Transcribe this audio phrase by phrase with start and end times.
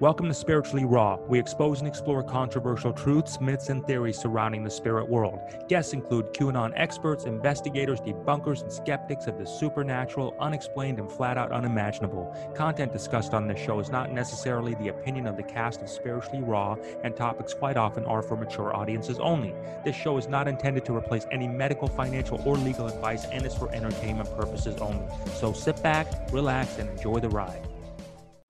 [0.00, 1.20] Welcome to Spiritually Raw.
[1.28, 5.38] We expose and explore controversial truths, myths, and theories surrounding the spirit world.
[5.68, 11.52] Guests include QAnon experts, investigators, debunkers, and skeptics of the supernatural, unexplained, and flat out
[11.52, 12.36] unimaginable.
[12.56, 16.42] Content discussed on this show is not necessarily the opinion of the cast of Spiritually
[16.42, 16.74] Raw,
[17.04, 19.54] and topics quite often are for mature audiences only.
[19.84, 23.54] This show is not intended to replace any medical, financial, or legal advice and is
[23.54, 25.06] for entertainment purposes only.
[25.36, 27.62] So sit back, relax, and enjoy the ride.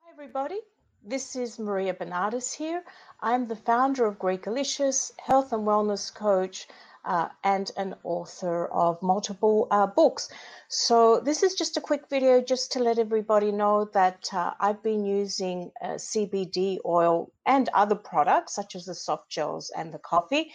[0.01, 0.61] Hi, everybody.
[1.07, 2.83] This is Maria Bernardis here.
[3.21, 6.67] I'm the founder of Greekalicious, health and wellness coach,
[7.05, 10.31] uh, and an author of multiple uh, books.
[10.69, 14.83] So this is just a quick video just to let everybody know that uh, I've
[14.83, 19.99] been using uh, CBD oil and other products such as the soft gels and the
[19.99, 20.53] coffee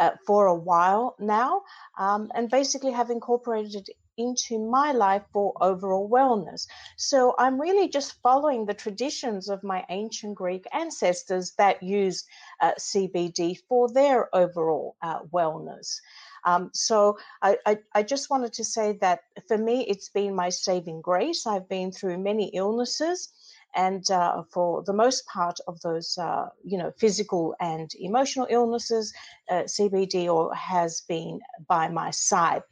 [0.00, 1.62] uh, for a while now,
[1.96, 6.66] um, and basically have incorporated it into my life for overall wellness.
[6.96, 12.26] So I'm really just following the traditions of my ancient Greek ancestors that used
[12.60, 16.00] uh, CBD for their overall uh, wellness.
[16.44, 20.48] Um, so I, I, I, just wanted to say that for me, it's been my
[20.48, 21.46] saving grace.
[21.46, 23.28] I've been through many illnesses
[23.74, 29.12] and uh, for the most part of those, uh, you know, physical and emotional illnesses,
[29.50, 32.62] uh, CBD oil has been by my side.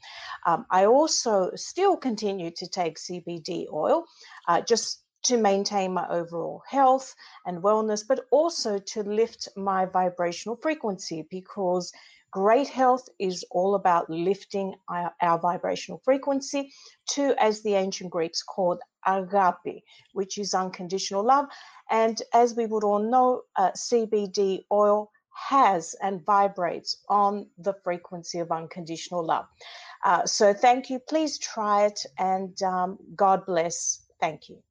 [0.47, 4.05] Um, I also still continue to take CBD oil,
[4.49, 10.57] uh, just to maintain my overall health and wellness, but also to lift my vibrational
[10.57, 11.93] frequency because
[12.33, 16.73] Great health is all about lifting our, our, vibrational frequency
[17.11, 21.47] to, as the ancient Greeks called agape, which is unconditional love.
[21.91, 28.39] And as we would all know, uh, CBD oil has and vibrates on the frequency
[28.39, 29.47] of unconditional love.
[30.05, 30.99] Uh, so thank you.
[30.99, 34.03] Please try it and um, God bless.
[34.21, 34.63] Thank you.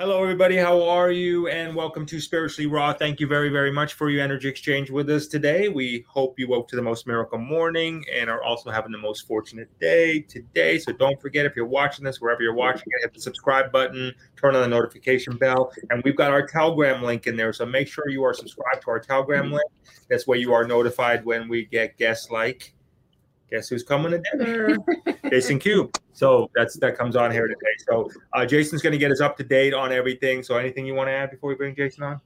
[0.00, 0.56] Hello, everybody.
[0.56, 1.48] How are you?
[1.48, 2.94] And welcome to Spiritually Raw.
[2.94, 5.68] Thank you very, very much for your energy exchange with us today.
[5.68, 9.26] We hope you woke to the most miracle morning and are also having the most
[9.26, 10.78] fortunate day today.
[10.78, 14.14] So don't forget, if you're watching this, wherever you're watching it, hit the subscribe button,
[14.38, 17.52] turn on the notification bell, and we've got our Telegram link in there.
[17.52, 19.70] So make sure you are subscribed to our Telegram link.
[20.08, 22.72] That's where you are notified when we get guests like
[23.50, 24.76] guess who's coming to dinner?
[25.30, 25.90] Jason Q.
[26.12, 27.74] So that's that comes on here today.
[27.88, 30.42] So uh, Jason's going to get us up to date on everything.
[30.42, 32.20] So anything you want to add before we bring Jason on?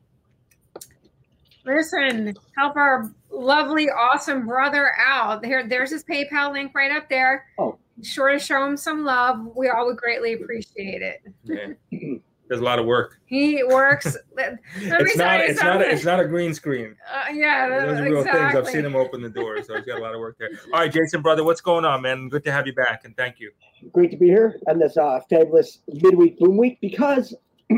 [1.65, 5.41] Listen, help our lovely, awesome brother out.
[5.41, 7.47] There, there's his PayPal link right up there.
[7.59, 9.49] Oh, sure to show him some love.
[9.57, 11.23] We all would greatly appreciate it.
[11.45, 12.15] Yeah.
[12.49, 13.21] There's a lot of work.
[13.25, 14.17] He works.
[14.37, 15.41] it's not.
[15.41, 15.81] It's not.
[15.81, 16.97] A, it's not a green screen.
[17.15, 18.41] Uh, yeah, those are real exactly.
[18.41, 18.55] things.
[18.57, 20.51] I've seen him open the door, so he's got a lot of work there.
[20.73, 22.29] All right, Jason, brother, what's going on, man?
[22.29, 23.53] Good to have you back, and thank you.
[23.93, 27.35] Great to be here on this uh, fabulous midweek boom week because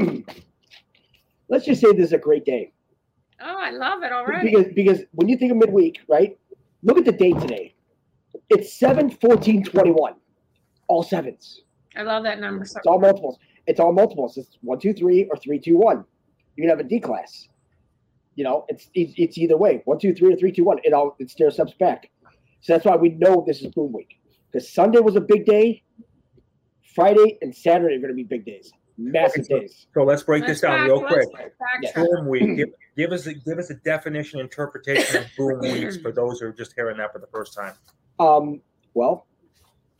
[1.49, 2.73] let's just say this is a great day.
[3.41, 4.51] Oh, I love it already.
[4.51, 6.39] Because because when you think of midweek, right?
[6.83, 7.75] Look at the date today.
[8.49, 10.15] It's 7 14 21.
[10.89, 11.63] All sevens.
[11.95, 12.65] I love that number.
[12.65, 14.37] So it's all multiples it's all multiples.
[14.37, 16.05] It's one, two, three, or three, two, one.
[16.57, 17.49] You can have a D class.
[18.35, 19.83] You know, it's it's either way.
[19.85, 20.79] One, two, three, or three, two, one.
[20.85, 22.11] It all it stair steps back.
[22.61, 24.19] So that's why we know this is boom week.
[24.51, 25.83] Because Sunday was a big day.
[26.95, 29.87] Friday and Saturday are going to be big days, massive okay, so, days.
[29.93, 31.29] So let's break let's this down back, real quick.
[31.95, 32.57] Boom week.
[32.57, 36.47] Give, give, us a, give us a definition, interpretation of boom weeks for those who
[36.47, 37.75] are just hearing that for the first time.
[38.19, 38.63] Um.
[38.95, 39.27] Well,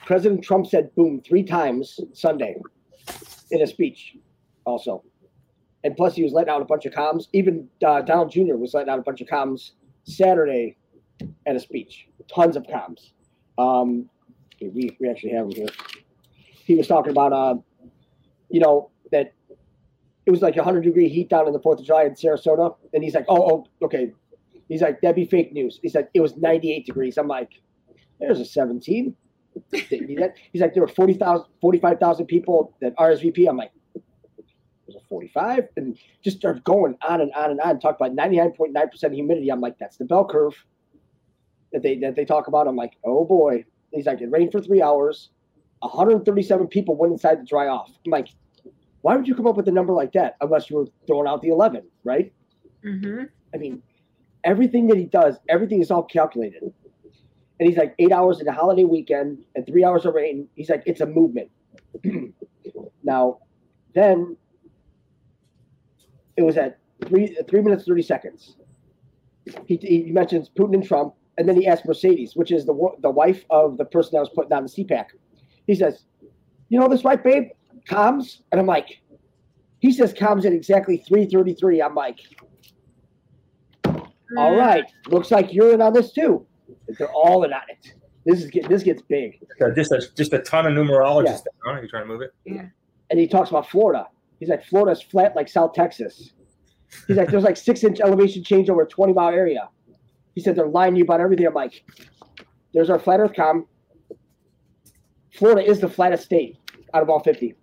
[0.07, 2.57] President Trump said boom three times Sunday
[3.51, 4.17] in a speech,
[4.65, 5.05] also.
[5.85, 7.29] And plus, he was letting out a bunch of comms.
[7.33, 8.57] Even uh, Donald Jr.
[8.57, 9.73] was letting out a bunch of comms
[10.05, 10.77] Saturday
[11.47, 12.09] at a speech.
[12.33, 13.13] Tons of comms.
[13.59, 14.09] Um,
[14.61, 15.69] we, we actually have him here.
[16.65, 17.55] He was talking about, uh,
[18.51, 19.33] you know, that
[20.27, 22.75] it was like 100 degree heat down in the 4th of July in Sarasota.
[22.93, 23.51] And he's like, oh,
[23.81, 24.13] oh, okay.
[24.69, 25.79] He's like, that'd be fake news.
[25.81, 27.17] He's like, it was 98 degrees.
[27.17, 27.51] I'm like,
[28.19, 29.15] there's a 17.
[29.73, 33.49] He's like, there were 40,000, 45,000 people that RSVP.
[33.49, 37.81] I'm like, there's a 45 and just start going on and on and on.
[37.81, 39.51] Talk about 99.9% humidity.
[39.51, 40.55] I'm like, that's the bell curve
[41.73, 42.67] that they, that they talk about.
[42.69, 43.65] I'm like, oh boy.
[43.93, 45.31] He's like, it rained for three hours.
[45.81, 47.91] 137 people went inside to dry off.
[48.05, 48.29] I'm like,
[49.03, 51.43] why would you come up with a number like that unless you were throwing out
[51.43, 52.33] the 11, right?
[52.85, 53.25] Mm-hmm.
[53.55, 53.83] I mean,
[54.45, 56.73] everything that he does, everything is all calculated.
[57.59, 60.49] And he's like eight hours in a holiday weekend and three hours of rain.
[60.55, 61.51] He's like, it's a movement.
[63.03, 63.39] now,
[63.95, 64.37] then
[66.37, 68.57] it was at three three minutes thirty seconds.
[69.67, 73.11] He, he mentions Putin and Trump, and then he asked Mercedes, which is the the
[73.11, 75.07] wife of the person that was putting down the CPAC.
[75.67, 76.05] He says,
[76.69, 77.49] "You know this, right, babe?
[77.89, 79.01] Comms." And I'm like,
[79.79, 81.81] he says comms at exactly three thirty three.
[81.81, 82.19] I'm like,
[83.85, 84.85] all mm.
[85.09, 86.47] looks like you're in on this too.
[86.99, 87.95] They're all in on it.
[88.25, 89.39] This is this gets big.
[89.77, 91.45] just a just a ton of numerologists.
[91.47, 91.73] Yeah.
[91.75, 91.81] Huh?
[91.81, 92.33] You trying to move it?
[92.45, 92.67] Yeah.
[93.11, 94.09] And he talks about Florida.
[94.41, 96.33] He's like Florida's flat like South Texas.
[97.07, 99.69] He's like there's like six inch elevation change over a 20 mile area.
[100.35, 101.47] He said they're lying to you about everything.
[101.47, 101.85] I'm like,
[102.75, 103.67] there's our flat Earth com.
[105.35, 106.57] Florida is the flattest state
[106.95, 107.55] out of all 50.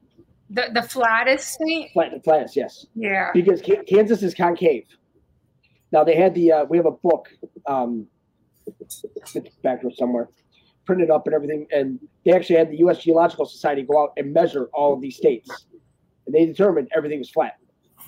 [0.49, 1.91] The the flattest state.
[1.93, 2.85] Flat, the flattest, yes.
[2.95, 3.31] Yeah.
[3.33, 4.85] Because Kansas is concave.
[5.91, 7.29] Now they had the uh, we have a book.
[7.65, 8.07] Um,
[8.80, 9.04] it's
[9.63, 10.30] back here somewhere
[10.86, 11.68] printed up and everything.
[11.71, 13.04] And they actually had the U.S.
[13.04, 15.50] Geological Society go out and measure all of these states,
[16.25, 17.57] and they determined everything was flat.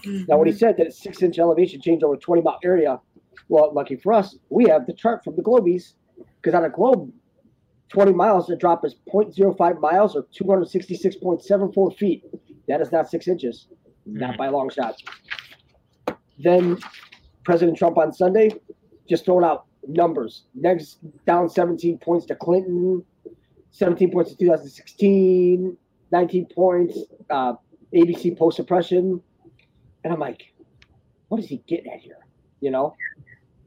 [0.06, 0.25] Mm-hmm.
[0.28, 3.00] Now, when he said that six inch elevation change over 20 mile area,
[3.48, 5.94] well, lucky for us, we have the chart from the Globies
[6.42, 7.12] because on a globe,
[7.90, 12.24] 20 miles, the drop is 0.05 miles or 266.74 feet.
[12.68, 13.68] That is not six inches,
[14.08, 14.19] mm-hmm.
[14.19, 14.96] not by a long shot.
[16.40, 16.78] Then
[17.44, 18.51] President Trump on Sunday
[19.08, 20.44] just throwing out numbers.
[20.54, 23.04] Next down 17 points to Clinton,
[23.72, 25.78] 17 points to 2016,
[26.12, 27.00] 19 points,
[27.30, 27.54] uh,
[27.94, 29.22] ABC post suppression.
[30.04, 30.54] And I'm like,
[31.28, 32.18] what is he getting at here?
[32.62, 32.96] You know?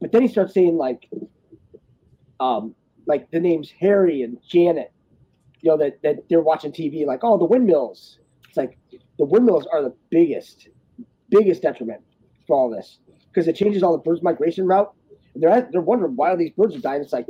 [0.01, 1.09] But then he starts saying like
[2.39, 2.73] um
[3.05, 4.93] like the names Harry and Janet,
[5.61, 8.19] you know, that, that they're watching TV, like, oh the windmills.
[8.47, 8.77] It's like
[9.17, 10.69] the windmills are the biggest,
[11.29, 12.01] biggest detriment
[12.47, 12.99] for all this.
[13.27, 14.93] Because it changes all the birds migration route
[15.39, 17.01] they're they're wondering why these birds are dying.
[17.01, 17.27] It's like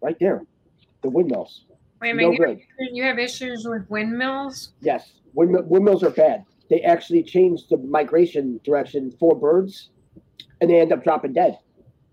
[0.00, 0.42] right there,
[1.02, 1.64] the windmills.
[2.00, 2.58] Wait a minute, no you,
[2.92, 4.72] you have issues with windmills?
[4.80, 6.44] Yes, windmill, windmills are bad.
[6.70, 9.90] They actually change the migration direction for birds,
[10.60, 11.58] and they end up dropping dead.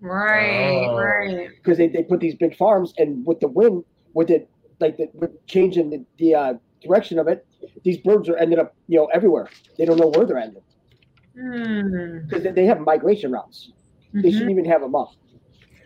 [0.02, 0.98] Right, oh.
[0.98, 1.50] right.
[1.50, 3.84] Because they, they put these big farms, and with the wind,
[4.14, 6.54] with it like the with changing the, the uh,
[6.84, 7.46] direction of it,
[7.84, 9.48] these birds are ended up you know everywhere.
[9.78, 10.64] They don't know where they're ending
[11.38, 12.54] because hmm.
[12.54, 13.72] they have migration routes.
[14.08, 14.22] Mm-hmm.
[14.22, 15.12] They shouldn't even have them up.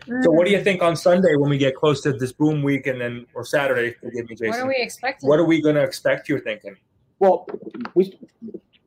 [0.06, 2.86] So, what do you think on Sunday when we get close to this boom week,
[2.86, 3.94] and then or Saturday?
[4.00, 4.48] Forgive me, Jason.
[4.48, 5.28] What are we expecting?
[5.28, 6.28] What are we going to expect?
[6.28, 6.76] You're thinking?
[7.18, 7.46] Well,
[7.94, 8.18] we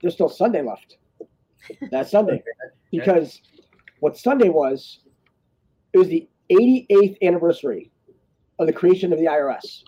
[0.02, 0.98] there's still Sunday left.
[1.90, 2.44] That's Sunday
[2.92, 3.42] because
[4.00, 5.00] what Sunday was,
[5.94, 7.92] it was the 88th anniversary
[8.60, 9.84] of the creation of the IRS.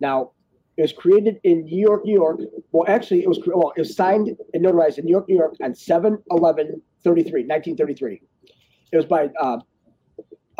[0.00, 0.32] Now,
[0.76, 2.40] it was created in New York, New York.
[2.72, 5.54] Well, actually, it was well, it was signed and notarized in New York, New York
[5.62, 8.22] on 7 11 33, 1933.
[8.90, 9.62] It was by uh, a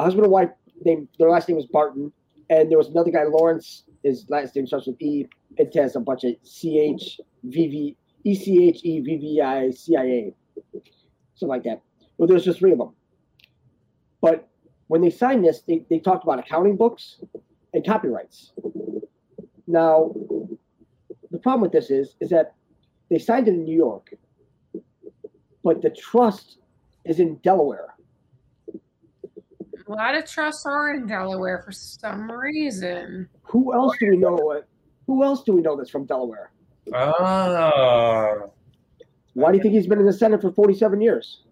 [0.02, 0.50] husband and wife
[0.84, 2.12] named their last name was Barton,
[2.50, 3.84] and there was another guy, Lawrence.
[4.02, 5.28] His last name starts with E.
[5.56, 9.40] It has a bunch of C H V V E C H E V V
[9.40, 10.34] I C I A,
[11.34, 11.82] something like that.
[12.18, 12.94] Well, there's just three of them.
[14.20, 14.48] But
[14.88, 17.20] when they signed this, they, they talked about accounting books
[17.72, 18.52] and copyrights.
[19.66, 20.14] Now,
[21.30, 22.54] the problem with this is is that
[23.10, 24.14] they signed it in New York,
[25.62, 26.58] but the trust
[27.04, 27.94] is in Delaware.
[29.86, 33.28] A lot of trusts are in Delaware for some reason.
[33.42, 34.62] Who else do we know?
[35.06, 36.52] Who else do we know that's from Delaware?
[36.94, 38.34] Ah.
[39.34, 41.42] Why do you think he's been in the Senate for 47 years?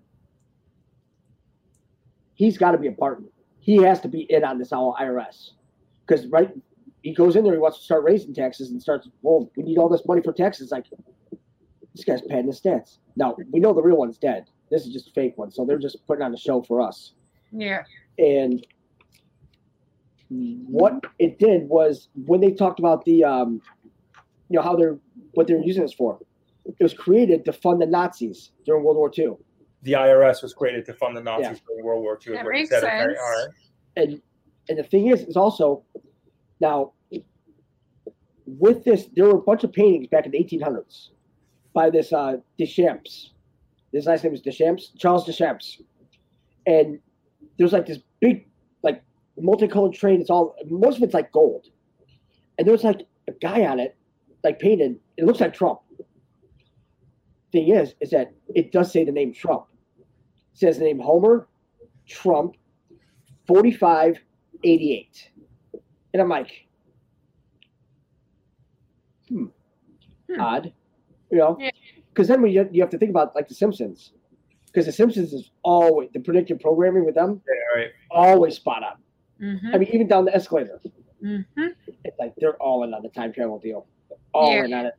[2.34, 3.28] He's got to be a partner.
[3.58, 5.50] He has to be in on this whole IRS.
[6.06, 6.50] Because, right,
[7.02, 9.78] he goes in there, he wants to start raising taxes and starts, well, we need
[9.78, 10.70] all this money for taxes.
[10.70, 10.86] Like,
[11.94, 12.98] this guy's padding his stats.
[13.16, 14.46] Now, we know the real one's dead.
[14.70, 15.50] This is just a fake one.
[15.50, 17.12] So they're just putting on a show for us.
[17.52, 17.82] Yeah.
[18.20, 18.64] And
[20.28, 23.60] what it did was when they talked about the, um,
[24.48, 24.98] you know, how they're
[25.32, 26.18] what they're using this for,
[26.66, 29.32] it was created to fund the Nazis during World War II.
[29.82, 31.64] The IRS was created to fund the Nazis yeah.
[31.66, 32.34] during World War II.
[32.34, 32.84] That makes sense.
[32.84, 33.48] Okay, all right.
[33.96, 34.22] And
[34.68, 35.82] and the thing is, is also
[36.60, 36.92] now
[38.58, 41.10] with this, there were a bunch of paintings back in the 1800s
[41.72, 43.30] by this uh, Deschamps.
[43.92, 45.80] His last name was Deschamps, Charles Deschamps,
[46.66, 46.98] and
[47.60, 48.46] there's like this big,
[48.82, 49.02] like
[49.38, 50.18] multicolored train.
[50.18, 51.66] It's all most of it's like gold,
[52.56, 53.98] and there's like a guy on it,
[54.42, 54.98] like painted.
[55.18, 55.80] It looks like Trump.
[57.52, 59.66] Thing is, is that it does say the name Trump.
[59.98, 60.06] It
[60.54, 61.48] says the name Homer
[62.08, 62.56] Trump,
[63.46, 64.18] forty-five
[64.64, 65.30] eighty-eight,
[66.14, 66.66] and I'm like,
[69.28, 69.44] hmm,
[70.30, 70.40] hmm.
[70.40, 70.72] odd,
[71.30, 71.58] you know,
[72.08, 72.36] because yeah.
[72.36, 74.12] then we you have to think about like the Simpsons
[74.72, 77.40] because the Simpsons is always the predictive programming with them.
[77.46, 77.90] Yeah, right.
[78.10, 78.96] Always spot on.
[79.44, 79.74] Mm-hmm.
[79.74, 80.80] I mean, even down the escalator,
[81.22, 81.66] Mm-hmm.
[82.04, 83.86] it's like they're all in on the time travel deal.
[84.32, 84.64] All Yeah.
[84.64, 84.94] in on it.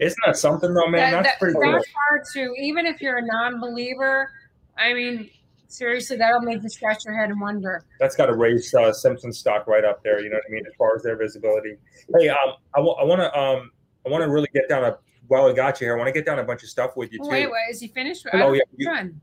[0.00, 1.12] Isn't that something though, man?
[1.12, 1.72] that, That's that, pretty cool.
[1.72, 4.30] that's hard to even if you're a non-believer.
[4.76, 5.30] I mean,
[5.68, 7.84] seriously, that'll make you scratch your head and wonder.
[7.98, 10.20] That's got to raise uh, Simpson stock right up there.
[10.20, 11.76] You know what I mean, as far as their visibility.
[12.18, 12.36] Hey, um,
[12.74, 13.70] I want to um,
[14.06, 14.98] I want to really get down a.
[15.32, 17.10] While I got you here, I want to get down a bunch of stuff with
[17.10, 17.26] you too.
[17.30, 18.26] Wait, wait, is he finished?
[18.34, 19.18] Oh, I'm yeah, you- done.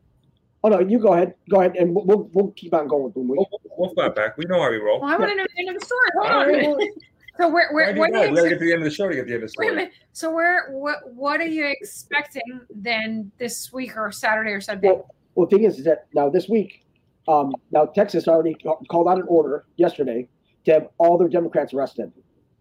[0.63, 1.35] Oh no, you go ahead.
[1.51, 3.47] Go ahead, and we'll we'll, we'll keep on going Boom We'll,
[3.77, 4.35] we'll flat back.
[4.35, 4.99] We know how we roll.
[5.01, 6.09] Well, I want to know the end of the story.
[6.15, 6.93] Hold on a minute.
[7.37, 8.25] So where, where, Why do what that?
[8.25, 9.43] are We gotta you, get to the end of the show to get the end
[9.43, 9.75] of the wait a story.
[9.75, 9.93] minute.
[10.11, 14.87] So where, what, what are you expecting then this week or Saturday or Sunday?
[14.87, 16.83] Well, well, the thing is, is that now this week,
[17.29, 18.55] um, now Texas already
[18.89, 20.27] called out an order yesterday
[20.65, 22.11] to have all their Democrats arrested,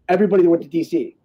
[0.07, 1.17] everybody that went to D.C.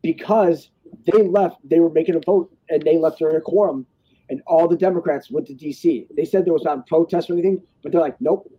[0.00, 0.70] because
[1.06, 1.56] they left.
[1.64, 3.86] They were making a vote and they left during a quorum,
[4.28, 6.06] and all the Democrats went to D.C.
[6.16, 8.50] They said there was not a protest or anything, but they're like, nope,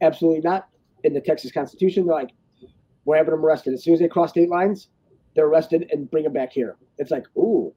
[0.00, 0.68] absolutely not.
[1.04, 2.30] In the Texas Constitution, they're like,
[3.04, 4.88] we're having them arrested as soon as they cross state lines.
[5.34, 6.76] They're arrested and bring them back here.
[6.98, 7.72] It's like, ooh,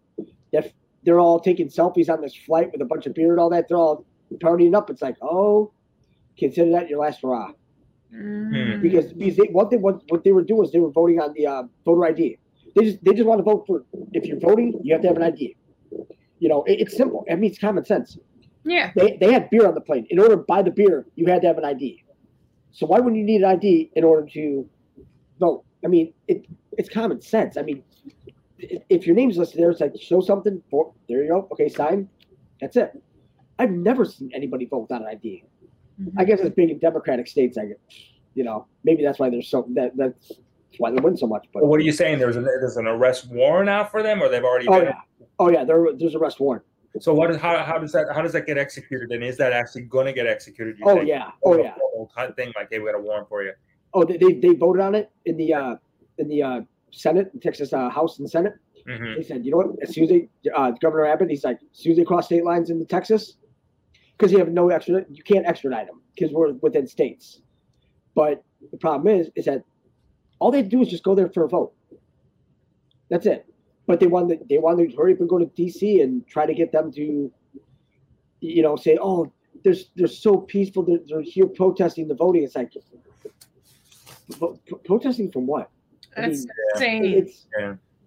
[0.51, 3.49] if they're all taking selfies on this flight with a bunch of beer and all
[3.49, 4.89] that, they're all partying up.
[4.89, 5.71] It's like, oh,
[6.37, 7.51] consider that your last hurrah.
[8.13, 8.81] Mm.
[8.81, 11.33] Because because they, what they what, what they were doing was they were voting on
[11.33, 12.37] the uh, voter ID.
[12.75, 13.83] They just they just want to vote for.
[14.13, 15.55] If you're voting, you have to have an ID.
[16.39, 17.25] You know, it, it's simple.
[17.29, 18.17] I mean, it's common sense.
[18.63, 18.91] Yeah.
[18.95, 20.07] They they had beer on the plane.
[20.09, 22.03] In order to buy the beer, you had to have an ID.
[22.71, 24.69] So why wouldn't you need an ID in order to
[25.39, 25.63] vote?
[25.83, 26.45] I mean, it
[26.77, 27.57] it's common sense.
[27.57, 27.83] I mean,
[28.57, 30.61] if your name's listed there, it's like show something.
[30.69, 31.47] For, there you go.
[31.51, 32.07] Okay, sign.
[32.61, 32.91] That's it.
[33.59, 35.43] I've never seen anybody vote without an ID.
[35.99, 36.13] Mhm.
[36.17, 37.57] I guess it's big in Democratic states.
[37.57, 37.81] I get,
[38.35, 40.31] you know, maybe that's why there's so that that's
[40.77, 41.47] why they win so much.
[41.53, 42.19] But What are you saying?
[42.19, 44.85] There's an there's an arrest warrant out for them, or they've already oh been.
[44.85, 46.63] yeah, oh yeah, there, there's arrest warrant.
[46.99, 49.11] So what is how, how does that how does that get executed?
[49.11, 50.77] And is that actually going to get executed?
[50.77, 51.07] you Oh think?
[51.07, 51.75] yeah, oh yeah.
[52.15, 53.53] type thing like, hey, we got a warrant for you.
[53.93, 55.75] Oh, they, they, they voted on it in the uh
[56.17, 56.61] in the uh
[56.91, 58.53] Senate, Texas uh, House and Senate.
[58.85, 59.67] hmm They said, you know what?
[59.81, 62.43] As soon as they, uh, Governor Abbott, he's like, as soon as they cross state
[62.43, 63.37] lines into Texas,
[64.17, 67.39] because you have no extra, you can't extradite them because we're within states.
[68.13, 69.63] But the problem is, is that
[70.41, 71.71] all they do is just go there for a vote.
[73.09, 73.45] That's it.
[73.85, 76.47] But they want to, they want to hurry up and go to DC and try
[76.47, 77.31] to get them to,
[78.39, 79.31] you know, say, oh,
[79.63, 80.81] they're they're so peaceful.
[80.81, 82.43] They're, they're here protesting the voting.
[82.43, 82.73] It's like,
[84.39, 85.69] pro- pro- protesting from what?
[86.17, 87.05] I That's mean, insane.
[87.05, 87.47] It's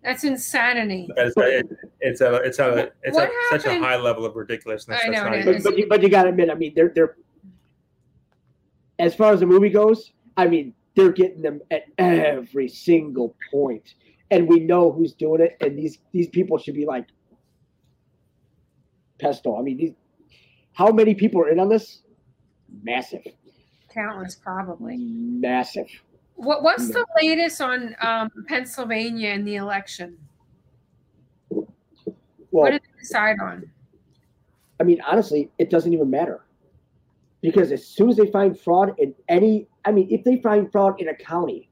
[0.02, 1.08] That's insanity.
[1.16, 1.62] It's a,
[2.00, 5.00] it's a it's a it's a, such a high level of ridiculousness.
[5.04, 7.16] I know it but, but you, but you gotta admit, I mean, they're they're
[8.98, 13.94] as far as the movie goes, I mean, they're getting them at every single point,
[14.30, 17.06] and we know who's doing it, and these these people should be like
[19.18, 19.58] pesto.
[19.58, 19.92] I mean, these
[20.72, 22.00] how many people are in on this?
[22.82, 23.22] Massive,
[23.92, 24.96] Countless, probably.
[24.96, 25.88] massive.
[26.36, 30.18] What What's the latest on um, Pennsylvania in the election?
[31.50, 31.66] Well,
[32.50, 33.70] what did they decide on?
[34.80, 36.40] I mean, honestly, it doesn't even matter.
[37.40, 41.00] Because as soon as they find fraud in any, I mean, if they find fraud
[41.00, 41.70] in a county,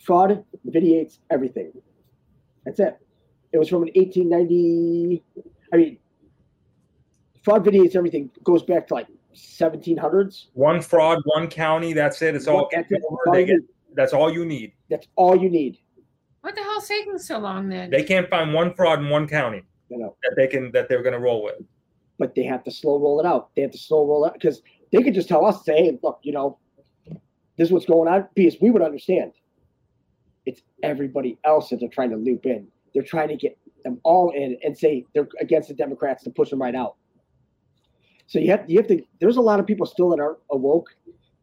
[0.00, 1.72] fraud vitiates everything.
[2.64, 2.98] That's it.
[3.52, 5.22] It was from an 1890,
[5.72, 5.98] I mean,
[7.42, 10.46] fraud vitiates everything, goes back to like 1700s.
[10.52, 11.92] one fraud, one county.
[11.92, 12.34] That's it.
[12.34, 12.68] It's all.
[12.72, 13.00] That's, it.
[13.10, 13.60] over, they get-
[13.94, 14.72] that's all you need.
[14.90, 15.78] That's all you need.
[16.42, 17.90] What the hell's taking so long then?
[17.90, 21.02] They can't find one fraud in one county You know, that they can that they're
[21.02, 21.56] going to roll with.
[22.18, 23.48] but they have to slow roll it out.
[23.56, 25.98] They have to slow roll it out because they could just tell us, say, hey,
[26.02, 26.58] look, you know,
[27.56, 29.32] this is what's going on, because we would understand.
[30.46, 32.68] It's everybody else that they're trying to loop in.
[32.94, 36.50] They're trying to get them all in and say they're against the Democrats to push
[36.50, 36.96] them right out.
[38.26, 39.02] So you have you have to.
[39.20, 40.94] There's a lot of people still that aren't awoke,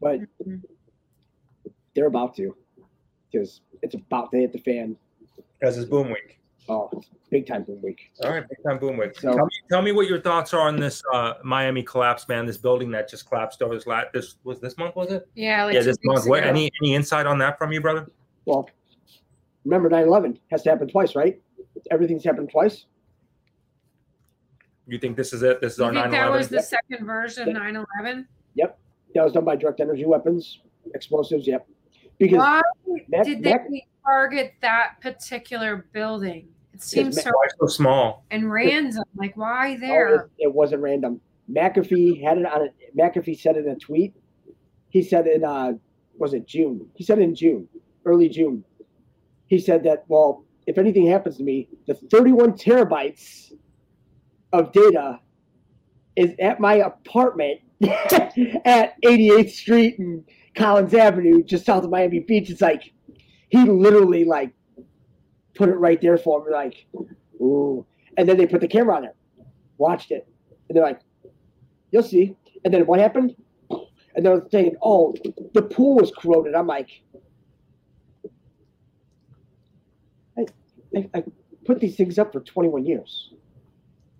[0.01, 0.61] but Mhm.
[1.95, 2.55] they're about to,
[3.31, 4.97] because it's about to hit the fan.
[5.59, 6.39] Because it's boom week.
[6.67, 6.89] Oh,
[7.29, 8.11] big time boom week.
[8.23, 9.19] All right, big time boom week.
[9.19, 12.45] So- tell, me, tell me what your thoughts are on this uh, Miami collapse, man.
[12.45, 14.07] This building that just collapsed over this last.
[14.13, 15.27] This was this month, was it?
[15.35, 16.27] yeah, like yeah, this weeks month.
[16.27, 18.09] What, any any insight on that from you, brother?
[18.45, 18.67] Well,
[19.63, 21.39] remember 9/11 has to happen twice, right?
[21.91, 22.85] Everything's happened twice.
[24.87, 25.61] You think this is it?
[25.61, 26.55] This is You our think 9 that was 11?
[26.57, 28.25] the second version of 9/11?
[28.55, 28.79] Yep.
[29.15, 30.59] That was done by direct energy weapons,
[30.93, 31.47] explosives.
[31.47, 31.67] Yep.
[32.17, 32.61] Because Why
[33.09, 33.67] Mac- did they Mac-
[34.05, 36.47] target that particular building?
[36.75, 38.25] It seems so so small?
[38.31, 39.03] and random.
[39.15, 40.15] Like, why oh, there?
[40.15, 41.21] it, it wasn't random.
[41.49, 42.75] McAfee had it on it.
[42.97, 44.13] McAfee said it in a tweet.
[44.89, 45.73] He said in uh,
[46.17, 46.87] was it June?
[46.95, 47.67] He said in June,
[48.05, 48.63] early June.
[49.47, 53.53] He said that well, if anything happens to me, the 31 terabytes
[54.51, 55.19] of data
[56.15, 57.61] is at my apartment
[58.65, 60.23] at 88th Street and
[60.55, 62.49] Collins Avenue, just south of Miami Beach.
[62.49, 62.91] It's like
[63.49, 64.53] he literally like
[65.55, 66.85] put it right there for me, like,
[67.41, 67.85] ooh.
[68.17, 69.15] And then they put the camera on there,
[69.77, 70.27] watched it,
[70.69, 71.01] and they're like,
[71.91, 73.35] "You'll see." And then what happened?
[74.15, 75.13] And they're saying, "Oh,
[75.53, 76.89] the pool was corroded." I'm like,
[80.37, 80.45] I,
[80.95, 81.23] I, I
[81.65, 83.33] put these things up for 21 years.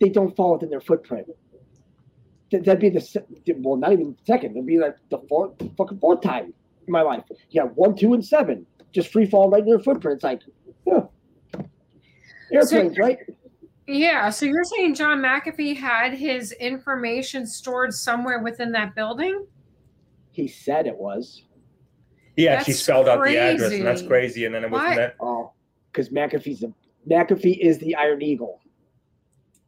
[0.01, 1.29] They don't fall within their footprint.
[2.51, 3.21] That'd be the
[3.59, 4.51] well, not even second.
[4.51, 6.53] It'd be like the fourth, fucking fourth time
[6.85, 7.23] in my life.
[7.49, 8.65] Yeah, one, two, and seven
[8.95, 10.15] just free fall right in their footprint.
[10.15, 10.41] It's like,
[10.87, 11.01] yeah.
[12.51, 13.19] Airplanes, so, right?
[13.87, 14.29] Yeah.
[14.29, 19.45] So you're saying John McAfee had his information stored somewhere within that building?
[20.31, 21.43] He said it was.
[22.35, 23.39] He actually that's spelled crazy.
[23.39, 24.45] out the address, and that's crazy.
[24.45, 25.15] And then it was that.
[25.21, 25.53] Oh,
[25.91, 26.73] because McAfee's a
[27.09, 28.61] McAfee is the Iron Eagle.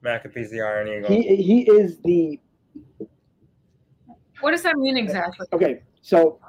[0.04, 1.10] McAfee's the Iron Eagle.
[1.10, 2.40] He he is the.
[4.42, 5.48] What does that mean exactly?
[5.54, 6.40] Okay, so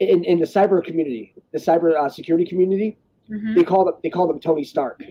[0.00, 2.96] in, in the cyber community, the cyber uh, security community,
[3.30, 3.54] mm-hmm.
[3.54, 5.02] they call them they call them Tony Stark.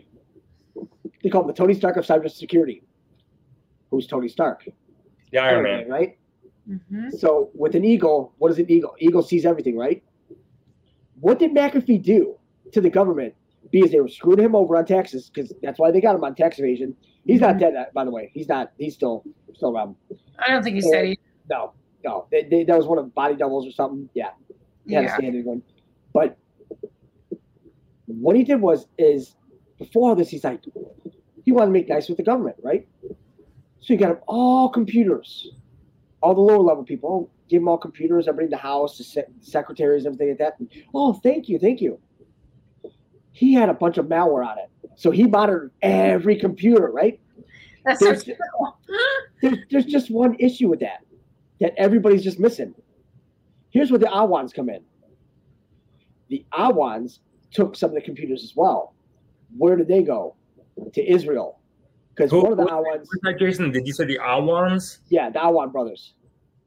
[1.24, 2.84] They call him the Tony Stark of cybersecurity.
[3.90, 4.68] Who's Tony Stark?
[5.32, 6.18] The Iron, Man, Man, right?
[6.70, 7.10] Mm-hmm.
[7.18, 8.96] So with an eagle, what is an eagle?
[9.00, 10.04] Eagle sees everything, right?
[11.20, 12.38] What did McAfee do
[12.74, 13.34] to the government?
[13.72, 16.36] Because they were screwing him over on taxes, because that's why they got him on
[16.36, 16.96] tax evasion.
[17.26, 17.52] He's mm-hmm.
[17.52, 18.30] not dead, uh, by the way.
[18.34, 18.72] He's not.
[18.78, 19.24] He's still
[19.56, 19.96] still around.
[20.40, 21.06] I don't think he's dead.
[21.06, 21.20] he.
[21.50, 22.28] No, no.
[22.32, 24.10] They, they, that was one of body doubles or something.
[24.14, 24.32] Yeah,
[24.86, 25.14] he had yeah.
[25.14, 25.64] a standing one.
[26.14, 26.38] But
[28.06, 29.36] what he did was is
[29.80, 30.62] before all this, he's like,
[31.44, 32.88] he wanted to make nice with the government, right?
[33.80, 35.52] So you got them all computers,
[36.22, 37.10] all the lower level people.
[37.10, 40.60] Oh, give them all computers, everybody in the house, the se- secretaries, everything like that.
[40.60, 42.00] And, oh, thank you, thank you.
[43.32, 47.20] He had a bunch of malware on it, so he monitored every computer, right?
[47.84, 48.78] That's there's, so cool.
[49.42, 51.04] there's, there's just one issue with that
[51.60, 52.74] that everybody's just missing.
[53.72, 54.82] Here's where the Awans come in.
[56.30, 57.20] The Awans
[57.52, 58.94] took some of the computers as well.
[59.58, 60.36] Where did they go?
[60.94, 61.60] To Israel.
[62.16, 63.08] Because one of the Awans.
[63.24, 65.00] That, Jason, did you say the Awans?
[65.10, 66.14] Yeah, the Awan brothers.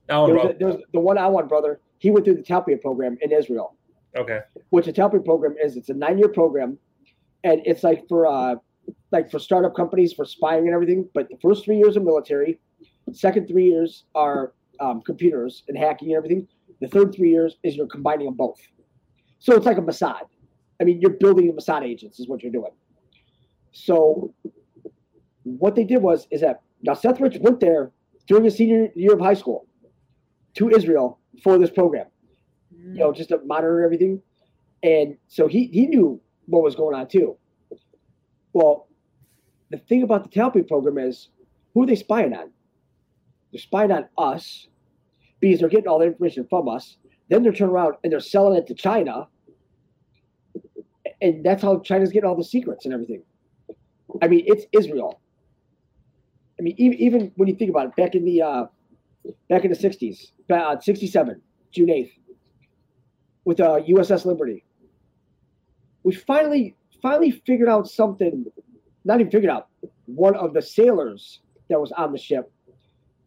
[0.08, 1.80] Awan there, was a, there was the one Awan brother.
[1.98, 3.76] He went through the Talpiot program in Israel.
[4.16, 4.40] Okay.
[4.70, 5.76] Which the Talpiot program is.
[5.76, 6.78] It's a nine-year program,
[7.44, 8.56] and it's like for uh,
[9.12, 11.08] like for startup companies for spying and everything.
[11.14, 12.58] But the first three years are military.
[13.12, 16.48] Second three years are um, computers and hacking and everything.
[16.80, 18.58] The third three years is you're combining them both.
[19.38, 20.22] So it's like a Mossad.
[20.80, 22.72] I mean, you're building the Mossad agents is what you're doing.
[23.78, 24.32] So
[25.42, 27.92] what they did was is that now Seth Rich went there
[28.26, 29.66] during his senior year of high school
[30.54, 32.06] to Israel for this program.
[32.70, 34.22] You know, just to monitor everything.
[34.82, 37.36] And so he he knew what was going on too.
[38.54, 38.88] Well,
[39.70, 41.28] the thing about the Talpiot program is
[41.74, 42.50] who are they spying on?
[43.52, 44.68] They're spying on us
[45.40, 46.96] because they're getting all the information from us.
[47.28, 49.28] Then they're turning around and they're selling it to China.
[51.20, 53.22] And that's how China's getting all the secrets and everything.
[54.22, 55.20] I mean, it's Israel.
[56.58, 58.64] I mean, even, even when you think about it, back in the uh,
[59.48, 61.40] back in the '60s, uh, '67,
[61.72, 62.12] June 8th,
[63.44, 64.64] with uh, USS Liberty,
[66.02, 68.46] we finally finally figured out something.
[69.04, 69.68] Not even figured out.
[70.06, 72.50] One of the sailors that was on the ship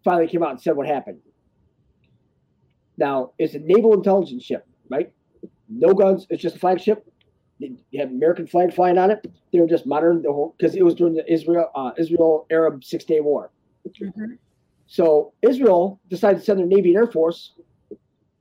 [0.04, 1.20] finally came out and said what happened.
[2.98, 5.12] Now, it's a naval intelligence ship, right?
[5.70, 6.28] No guns.
[6.30, 7.06] It's just a flagship.
[7.60, 9.26] You have American flag flying on it.
[9.52, 12.84] They were just monitoring the whole because it was during the Israel uh, Israel Arab
[12.84, 13.52] Six Day War.
[13.88, 14.34] Mm-hmm.
[14.88, 17.54] So Israel decided to send their Navy and Air Force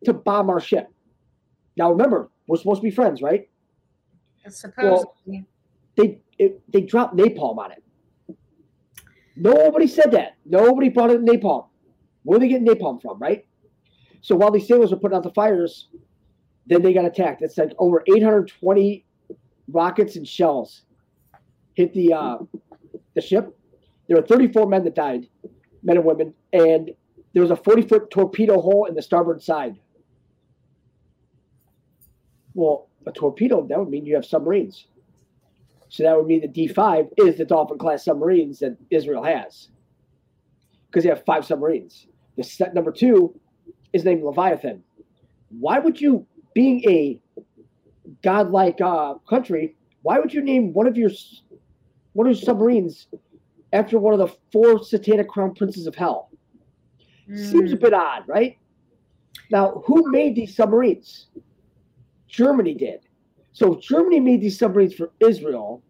[0.04, 0.88] to bomb our ship.
[1.76, 3.48] Now remember, we're supposed to be friends, right?
[4.48, 5.08] Supposedly.
[5.26, 5.44] Well,
[5.96, 7.82] they it, they dropped napalm on it.
[9.34, 10.36] Nobody said that.
[10.44, 11.66] Nobody brought it napalm.
[12.22, 13.44] Where are they getting napalm from, right?
[14.20, 15.88] So while these sailors were putting out the fires,
[16.66, 17.42] then they got attacked.
[17.42, 19.04] It's like over 820
[19.70, 20.82] rockets and shells
[21.74, 22.38] hit the uh,
[23.14, 23.56] the ship.
[24.06, 25.28] There were 34 men that died,
[25.82, 26.90] men and women, and
[27.32, 29.78] there was a 40 foot torpedo hole in the starboard side.
[32.54, 34.86] Well, a torpedo, that would mean you have submarines.
[35.88, 39.68] So that would mean the D5 is the Dolphin class submarines that Israel has.
[40.86, 42.06] Because they have five submarines.
[42.36, 43.38] The set number two
[43.92, 44.82] is named Leviathan.
[45.50, 47.20] Why would you, being a
[48.22, 51.10] godlike uh, country, why would you name one of your
[52.12, 53.06] one of your submarines
[53.72, 56.30] after one of the four satanic crown princes of hell?
[57.28, 57.50] Mm.
[57.50, 58.56] Seems a bit odd, right?
[59.50, 61.28] Now, who made these submarines?
[62.28, 63.00] Germany did.
[63.52, 65.82] So Germany made these submarines for Israel,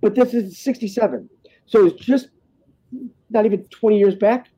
[0.00, 1.28] but this is 67.
[1.66, 2.28] So it's just
[3.30, 4.48] not even 20 years back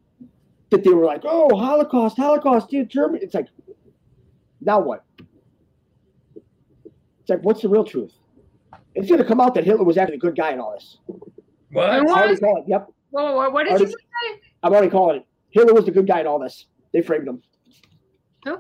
[0.71, 3.21] that they were like, oh, Holocaust, Holocaust, dude, Germany.
[3.23, 3.49] It's like,
[4.61, 5.05] Now what?
[7.27, 8.13] It's like, what's the real truth?
[8.95, 10.99] It's going to come out that Hitler was actually a good guy in all this.
[11.73, 11.93] What?
[12.01, 12.39] Who I already was?
[12.39, 12.65] call it.
[12.69, 14.41] Yep, Whoa, whoa, what did Already- you say?
[14.63, 15.27] I'm already calling it.
[15.51, 16.67] Hitler was the good guy in all this.
[16.93, 17.43] They framed him.
[18.45, 18.59] Who?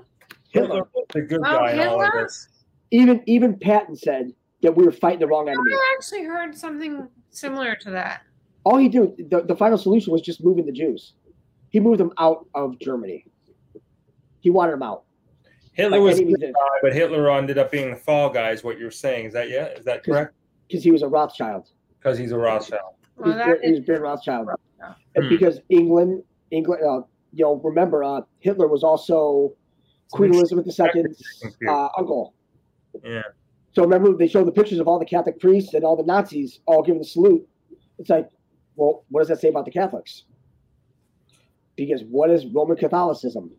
[0.50, 0.88] Hitler Hitler.
[0.94, 2.48] was the good Oh, guy in all of this.
[2.90, 5.72] Even even Patton said that we were fighting the wrong enemy.
[5.72, 8.22] I actually heard something similar to that.
[8.64, 11.12] All he did, the, the final solution was just moving the Jews.
[11.70, 13.26] He moved them out of Germany.
[14.40, 15.05] He wanted them out.
[15.76, 18.50] Hitler was a good guy, but Hitler ended up being the fall guy.
[18.50, 19.26] Is what you're saying?
[19.26, 19.66] Is that yeah?
[19.68, 20.34] Is that correct?
[20.68, 21.68] because he was a Rothschild.
[21.98, 22.94] Because he's a Rothschild.
[23.16, 24.48] Well, He's that Brit- he was is, Rothschild.
[24.80, 24.94] Yeah.
[25.14, 25.30] And Hmm.
[25.30, 29.52] because England, England, uh, you know, remember, uh, Hitler was also
[30.12, 32.34] Queen Elizabeth II's uh, uncle.
[33.04, 33.22] Yeah.
[33.74, 36.60] So remember, they showed the pictures of all the Catholic priests and all the Nazis
[36.66, 37.46] all giving the salute.
[37.98, 38.28] It's like,
[38.74, 40.24] well, what does that say about the Catholics?
[41.76, 43.50] Because what is Roman Catholicism?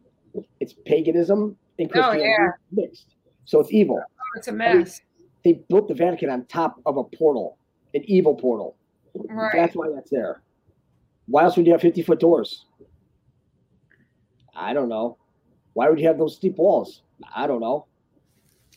[0.60, 2.52] It's paganism and Oh, yeah.
[2.72, 3.16] mixed.
[3.46, 4.00] So it's evil.
[4.02, 5.02] oh, it's a mess.
[5.44, 7.58] They built the Vatican on top of a portal,
[7.94, 8.76] an evil portal.
[9.16, 9.52] Right.
[9.54, 10.42] That's why that's there.
[11.28, 12.66] Why else would you have 50 foot doors?
[14.56, 15.18] I don't know.
[15.74, 17.04] Why would you have those steep walls?
[17.36, 17.86] I don't know.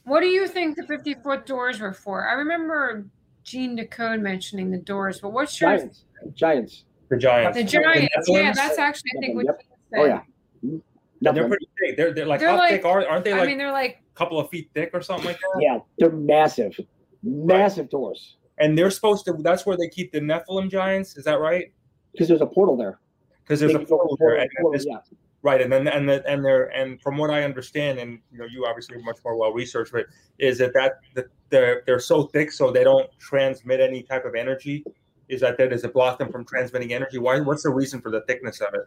[0.05, 2.29] What do you think the 50 foot doors were for?
[2.29, 3.07] I remember
[3.45, 6.05] Gene Decode mentioning the doors, but what's your Giants.
[6.35, 6.85] Giants.
[7.09, 7.57] The Giants.
[7.57, 8.27] the Giants?
[8.27, 9.61] The Yeah, that's actually I think what oh, Yep.
[9.61, 10.01] Gene said.
[10.01, 10.79] Oh, yeah.
[11.21, 11.97] They're pretty big.
[11.97, 13.33] They're, they're like They're how like- thick are aren't they?
[13.33, 15.61] Like I mean, they're like a couple of feet thick or something like that.
[15.61, 16.79] Yeah, they're massive.
[17.23, 18.37] Massive doors.
[18.59, 19.35] And they're supposed to.
[19.41, 21.17] That's where they keep the Nephilim giants.
[21.17, 21.73] Is that right?
[22.13, 22.99] Because there's a portal there.
[23.45, 24.99] Because there's They a can go portal there, the and, and portal, this- yeah.
[25.43, 28.45] right, and then and the, and they're and from what I understand, and you know,
[28.47, 30.07] you obviously are much more well researched, but
[30.39, 34.35] is that that that they're they're so thick so they don't transmit any type of
[34.35, 34.85] energy.
[35.29, 37.19] Is that that does it block them from transmitting energy?
[37.19, 37.41] Why?
[37.41, 38.87] What's the reason for the thickness of it?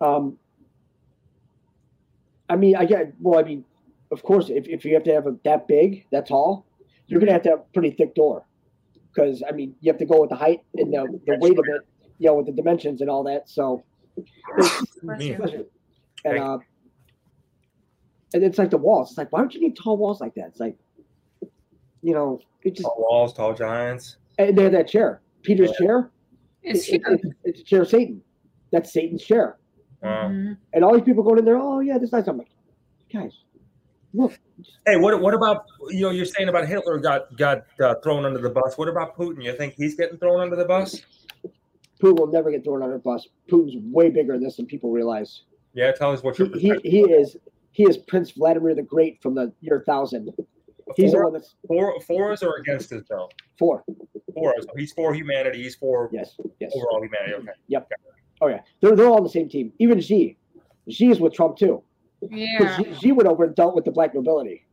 [0.00, 0.38] Um,
[2.48, 3.12] I mean, I get.
[3.20, 3.64] Well, I mean,
[4.10, 6.66] of course, if, if you have to have a that big, that tall,
[7.06, 8.46] you're gonna have to have a pretty thick door,
[9.12, 11.58] because I mean, you have to go with the height and the, the That's weight
[11.58, 11.82] of it,
[12.18, 13.48] you know, with the dimensions and all that.
[13.48, 13.82] So,
[15.02, 15.28] bless Me.
[15.30, 15.66] you.
[16.24, 16.58] and uh,
[18.34, 19.10] and it's like the walls.
[19.10, 20.46] It's like, why would you need tall walls like that?
[20.48, 20.76] It's like,
[22.02, 24.16] you know, it just Tall walls, tall giants.
[24.38, 26.10] and they have that chair, Peter's chair.
[26.62, 27.20] It's it- huge.
[27.24, 28.22] it- it's a chair of Satan.
[28.70, 29.56] That's Satan's chair.
[30.02, 30.28] Wow.
[30.28, 30.56] Mhm.
[30.72, 32.26] And all these people going in there, oh yeah, this nice.
[32.28, 32.50] I'm like,
[33.12, 33.32] guys,
[34.14, 34.38] look,
[34.86, 38.40] Hey, what what about you know you're saying about Hitler got got uh, thrown under
[38.40, 38.76] the bus?
[38.76, 39.42] What about Putin?
[39.42, 41.00] You think he's getting thrown under the bus?
[42.02, 43.26] Putin will never get thrown under the bus.
[43.50, 45.42] Putin's way bigger than this than people realize.
[45.74, 47.36] Yeah, tell us what your He, he, he is
[47.72, 50.32] he is Prince Vladimir the Great from the year thousand.
[50.96, 53.28] He's the one that's for for us or against us though?
[53.58, 53.84] four.
[54.34, 54.64] For us.
[54.76, 55.62] He's for humanity.
[55.62, 56.72] He's for Yes, yes.
[56.74, 57.34] overall humanity.
[57.76, 57.86] Okay.
[58.40, 59.72] Oh yeah, they're they're all on the same team.
[59.78, 60.36] Even Xi,
[60.88, 61.82] Xi is with Trump too.
[62.30, 62.76] Yeah.
[62.76, 64.66] Xi, Xi went over and dealt with the black nobility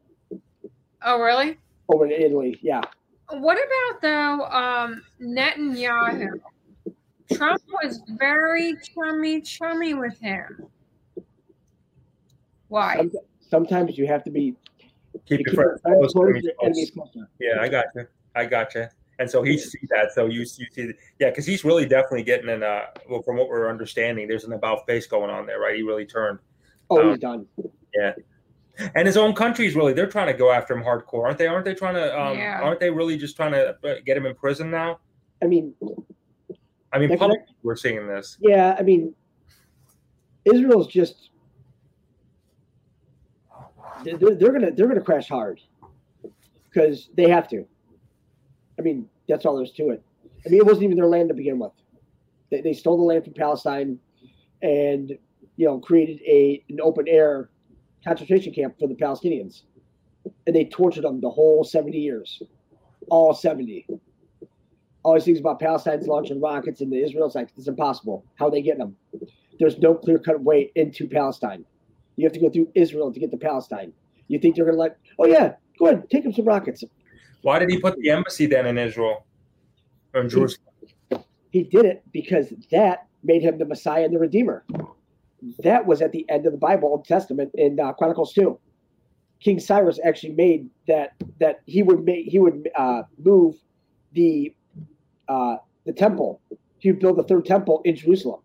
[1.03, 1.57] Oh, really?
[1.89, 2.57] over in Italy.
[2.61, 2.81] Yeah,
[3.29, 6.39] What about though um, Netanyahu?
[7.33, 10.67] Trump was very chummy, chummy with him.
[12.67, 12.97] Why?
[12.97, 14.55] Some- sometimes you have to be
[15.25, 16.13] Keep you your keep friends your close.
[16.13, 17.25] friends close, close.
[17.39, 18.07] Yeah, I got you.
[18.35, 18.87] I got you.
[19.19, 20.11] And so he sees that.
[20.13, 22.63] So you, you see, yeah, because he's really definitely getting in.
[22.63, 25.75] Uh, well, from what we're understanding, there's an about face going on there, right?
[25.75, 26.39] He really turned,
[26.89, 27.47] Oh, Um, he's done.
[27.95, 28.13] Yeah,
[28.93, 31.47] and his own country's really they're trying to go after him hardcore, aren't they?
[31.47, 32.19] Aren't they trying to?
[32.19, 32.59] Um, Yeah.
[32.61, 34.99] Aren't they really just trying to uh, get him in prison now?
[35.41, 35.73] I mean,
[36.91, 38.37] I mean, public, we're seeing this.
[38.41, 39.13] yeah, I mean,
[40.45, 41.29] Israel's just
[44.03, 45.61] they're, they're gonna they're gonna crash hard
[46.69, 47.65] because they have to.
[48.79, 50.03] I mean, that's all there's to it.
[50.45, 51.71] I mean, it wasn't even their land to begin with.
[52.51, 53.99] They, they stole the land from Palestine,
[54.61, 55.17] and
[55.55, 57.49] you know created a an open air
[58.03, 59.63] concentration camp for the Palestinians,
[60.45, 62.41] and they tortured them the whole seventy years,
[63.09, 63.87] all seventy.
[65.03, 68.25] All these things about Palestine's launching rockets into Israel, it's like it's impossible.
[68.35, 68.95] How are they getting them?
[69.59, 71.63] There's no clear cut way into Palestine.
[72.15, 73.93] You have to go through Israel to get to Palestine.
[74.27, 74.97] You think they're gonna let?
[75.19, 76.83] Oh yeah, go ahead, take them some rockets.
[77.45, 79.23] Why did he put the embassy then in Israel,
[80.15, 80.65] in Jerusalem?
[81.51, 84.65] He did it because that made him the Messiah and the Redeemer.
[85.59, 88.57] That was at the end of the Bible, Old Testament, in uh, Chronicles two.
[89.41, 93.53] King Cyrus actually made that that he would make he would uh, move
[94.13, 94.55] the
[95.27, 96.41] uh, the temple.
[96.79, 98.41] He would build the third temple in Jerusalem.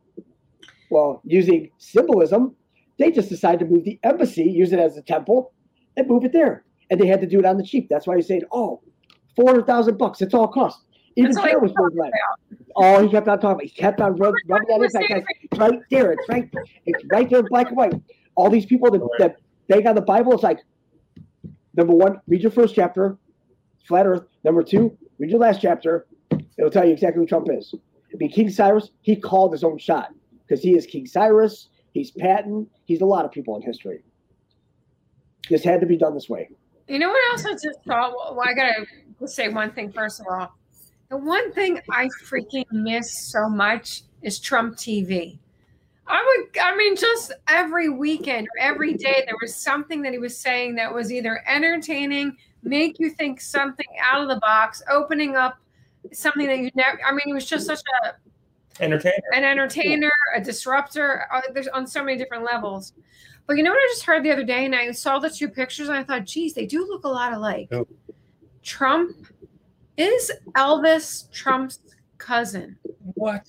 [0.91, 2.55] Well, using symbolism,
[2.99, 5.55] they just decided to move the embassy, use it as a temple,
[5.97, 6.65] and move it there.
[6.91, 7.89] And they had to do it on the cheap.
[7.89, 8.83] That's why he's saying, "Oh,
[9.41, 10.21] four hundred thousand bucks.
[10.21, 10.81] It's all cost."
[11.17, 12.13] Even That's what was so glad.
[12.77, 13.69] Oh, he kept on talking.
[13.69, 15.09] He kept on rubbing, rubbing that in.
[15.09, 15.25] Guys,
[15.59, 16.13] right there.
[16.13, 16.49] It's right.
[16.87, 17.95] It's right there black and white.
[18.37, 19.37] All these people that, that
[19.69, 20.61] bang on the Bible, it's like,
[21.75, 23.17] Number one, read your first chapter,
[23.87, 24.25] Flat Earth.
[24.45, 26.07] Number two, read your last chapter.
[26.59, 27.75] It'll tell you exactly who Trump is.
[28.19, 30.13] Be King Cyrus, he called his own shot
[30.47, 31.69] because he is King Cyrus.
[31.93, 32.69] He's Patton.
[32.85, 34.03] He's a lot of people in history.
[35.49, 36.51] This had to be done this way.
[36.89, 38.13] You know what else I just thought?
[38.13, 38.85] Well, I gotta
[39.29, 40.57] say one thing first of all.
[41.11, 45.39] The one thing I freaking miss so much is Trump TV.
[46.07, 50.19] I would, I mean, just every weekend or every day, there was something that he
[50.19, 55.37] was saying that was either entertaining, make you think something out of the box, opening
[55.37, 55.59] up
[56.13, 60.41] something that you never, I mean, he was just such a entertainer, an entertainer, a
[60.41, 61.27] disruptor.
[61.33, 62.93] Uh, there's on so many different levels.
[63.47, 65.49] But you know what I just heard the other day, and I saw the two
[65.49, 67.69] pictures, and I thought, geez, they do look a lot alike.
[67.73, 67.87] Oh.
[68.63, 69.27] Trump
[69.97, 71.81] is Elvis Trump's
[72.19, 72.77] cousin.
[73.15, 73.45] What?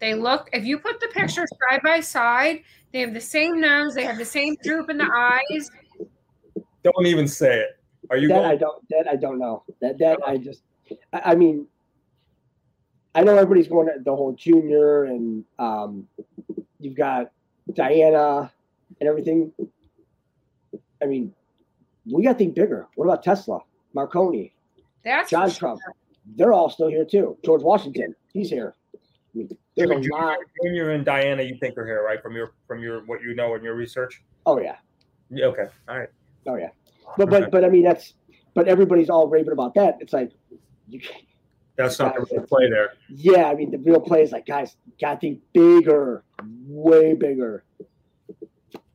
[0.00, 3.94] They look, if you put the pictures side by side, they have the same nose,
[3.94, 5.70] they have the same droop in the eyes.
[6.82, 7.78] Don't even say it.
[8.08, 8.50] Are you that going?
[8.50, 9.62] I don't that I don't know.
[9.80, 10.62] That that I just
[11.12, 11.66] I, I mean
[13.14, 16.08] I know everybody's going to the whole junior and um
[16.80, 17.30] you've got
[17.74, 18.50] Diana
[18.98, 19.52] and everything.
[21.02, 21.32] I mean,
[22.10, 22.88] we got to think bigger.
[22.94, 23.60] What about Tesla,
[23.94, 24.52] Marconi,
[25.04, 25.80] That's John Trump?
[26.36, 27.36] They're all still here too.
[27.44, 28.74] George Washington, he's here.
[28.94, 28.98] I
[29.38, 30.38] mean, there's a lot.
[30.62, 32.22] Junior and Diana, you think are here, right?
[32.22, 34.22] From your from your what you know and your research.
[34.46, 34.76] Oh yeah.
[35.30, 35.46] Yeah.
[35.46, 35.66] Okay.
[35.88, 36.08] All right.
[36.46, 36.70] Oh yeah.
[37.16, 38.14] But but but I mean that's
[38.54, 39.98] but everybody's all raving about that.
[40.00, 40.32] It's like
[40.88, 41.00] you.
[41.76, 42.92] That's not the real play there.
[43.08, 46.24] Yeah, I mean the real play is like guys, gotta think bigger,
[46.66, 47.64] way bigger.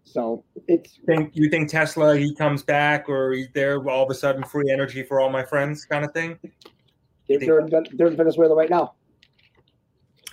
[0.05, 4.13] So it's think you think Tesla he comes back or he's there all of a
[4.13, 6.39] sudden free energy for all my friends kind of thing.
[7.27, 8.93] They're, they're, in, they're in Venezuela right now.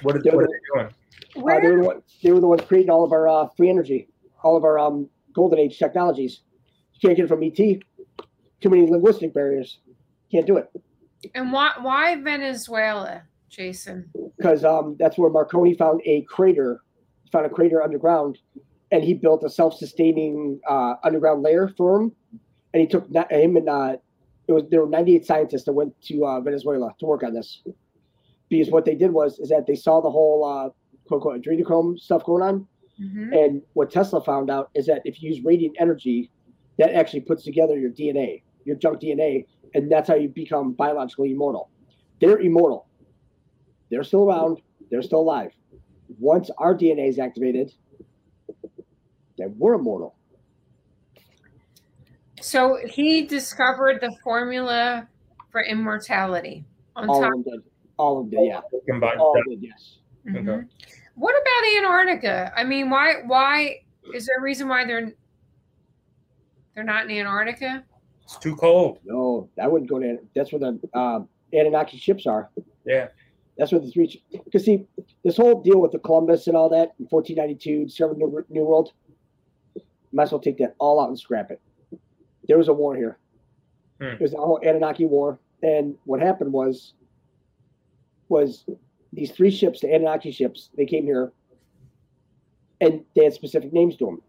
[0.02, 0.94] What, are, what are they doing?
[1.36, 4.08] Uh, they, were the they were the ones creating all of our uh, free energy,
[4.44, 6.42] all of our um, golden age technologies.
[6.94, 7.56] You can't get it from ET.
[7.56, 9.78] Too many linguistic barriers.
[10.30, 10.70] Can't do it.
[11.34, 14.10] And why why Venezuela, Jason?
[14.36, 16.82] Because um, that's where Marconi found a crater,
[17.30, 18.38] found a crater underground
[18.92, 22.12] and he built a self-sustaining uh, underground layer for him.
[22.72, 23.96] And he took him and uh,
[24.46, 27.62] it was there were 98 scientists that went to uh, Venezuela to work on this.
[28.48, 30.68] Because what they did was is that they saw the whole uh,
[31.08, 32.66] quote unquote adrenochrome stuff going on,
[33.00, 33.32] mm-hmm.
[33.32, 36.30] and what Tesla found out is that if you use radiant energy,
[36.78, 41.32] that actually puts together your DNA, your junk DNA, and that's how you become biologically
[41.32, 41.70] immortal.
[42.20, 42.86] They're immortal.
[43.90, 44.60] They're still around.
[44.90, 45.52] They're still alive.
[46.18, 47.72] Once our DNA is activated,
[49.38, 50.14] that we're immortal.
[52.40, 55.08] So he discovered the formula
[55.50, 56.64] for immortality.
[56.96, 57.32] On all top.
[57.34, 57.62] of them
[57.96, 58.60] All of them, yeah.
[58.88, 59.20] Combined.
[59.20, 59.98] All of them, yes.
[60.26, 60.48] Mm-hmm.
[60.48, 60.66] Okay.
[61.14, 62.52] What about Antarctica?
[62.56, 63.22] I mean, why?
[63.26, 63.82] Why
[64.14, 65.12] is there a reason why they're
[66.74, 67.84] they're not in Antarctica?
[68.24, 68.98] It's too cold.
[69.04, 70.18] No, I wouldn't go to.
[70.34, 71.20] That's where the uh,
[71.52, 72.50] Anunnaki ships are.
[72.84, 73.08] Yeah.
[73.58, 74.22] That's where the three.
[74.44, 74.86] Because see,
[75.24, 78.92] this whole deal with the Columbus and all that in 1492, discovering the New World
[80.12, 81.60] might as well take that all out and scrap it.
[82.48, 83.18] There was a war here.
[84.00, 84.14] Hmm.
[84.14, 86.94] It was the whole Anunnaki War, and what happened was
[88.28, 88.64] was
[89.12, 91.32] these three ships, the Anunnaki ships, they came here,
[92.80, 94.22] and they had specific names to them: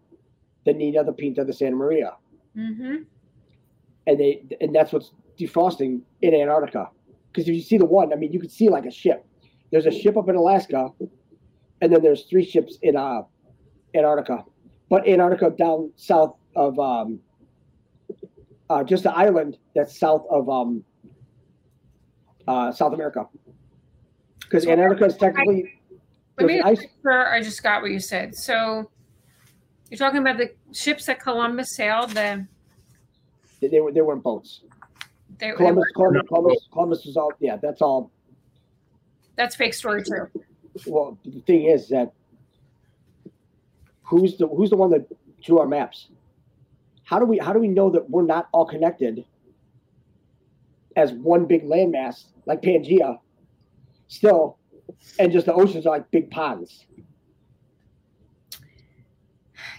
[0.66, 2.14] the Nina, the Pinta, the Santa Maria.
[2.58, 3.04] Mm-hmm.
[4.06, 6.90] And they and that's what's defrosting in Antarctica.
[7.32, 9.26] Because if you see the one, I mean, you could see like a ship.
[9.72, 10.90] There's a ship up in Alaska,
[11.82, 13.22] and then there's three ships in uh,
[13.96, 14.46] Antarctica
[14.90, 17.20] but Antarctica down south of um,
[18.70, 20.84] uh, just the island that's south of um,
[22.48, 23.28] uh, South America.
[24.40, 25.66] Because so Antarctica is technically.
[25.66, 26.02] I,
[26.40, 26.84] let me ice.
[27.02, 28.36] sure I just got what you said.
[28.36, 28.90] So
[29.90, 32.12] you're talking about the ships that Columbus sailed.
[32.12, 32.46] The
[33.62, 34.62] they, they were they weren't boats.
[35.40, 37.58] They, Columbus, they Columbus, Columbus, Columbus was all yeah.
[37.58, 38.12] That's all.
[39.36, 40.28] That's fake story too.
[40.88, 42.14] Well, the thing is that
[44.18, 45.06] who's the who's the one that
[45.42, 46.10] drew our maps?
[47.04, 49.26] How do we how do we know that we're not all connected
[50.96, 53.20] as one big landmass like Pangea
[54.08, 54.58] still
[55.20, 56.86] and just the oceans are like big ponds?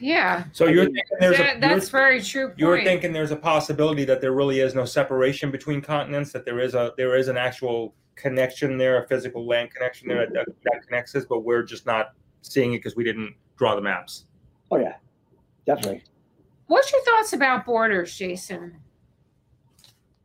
[0.00, 0.44] Yeah.
[0.52, 2.48] So you're thinking there's that, a, that's very true.
[2.48, 2.58] Point.
[2.58, 6.58] You're thinking there's a possibility that there really is no separation between continents, that there
[6.58, 10.82] is a there is an actual connection there, a physical land connection there that, that
[10.86, 14.24] connects us, but we're just not seeing it because we didn't draw the maps.
[14.70, 14.94] Oh yeah,
[15.66, 16.02] definitely.
[16.66, 18.76] What's your thoughts about borders, Jason?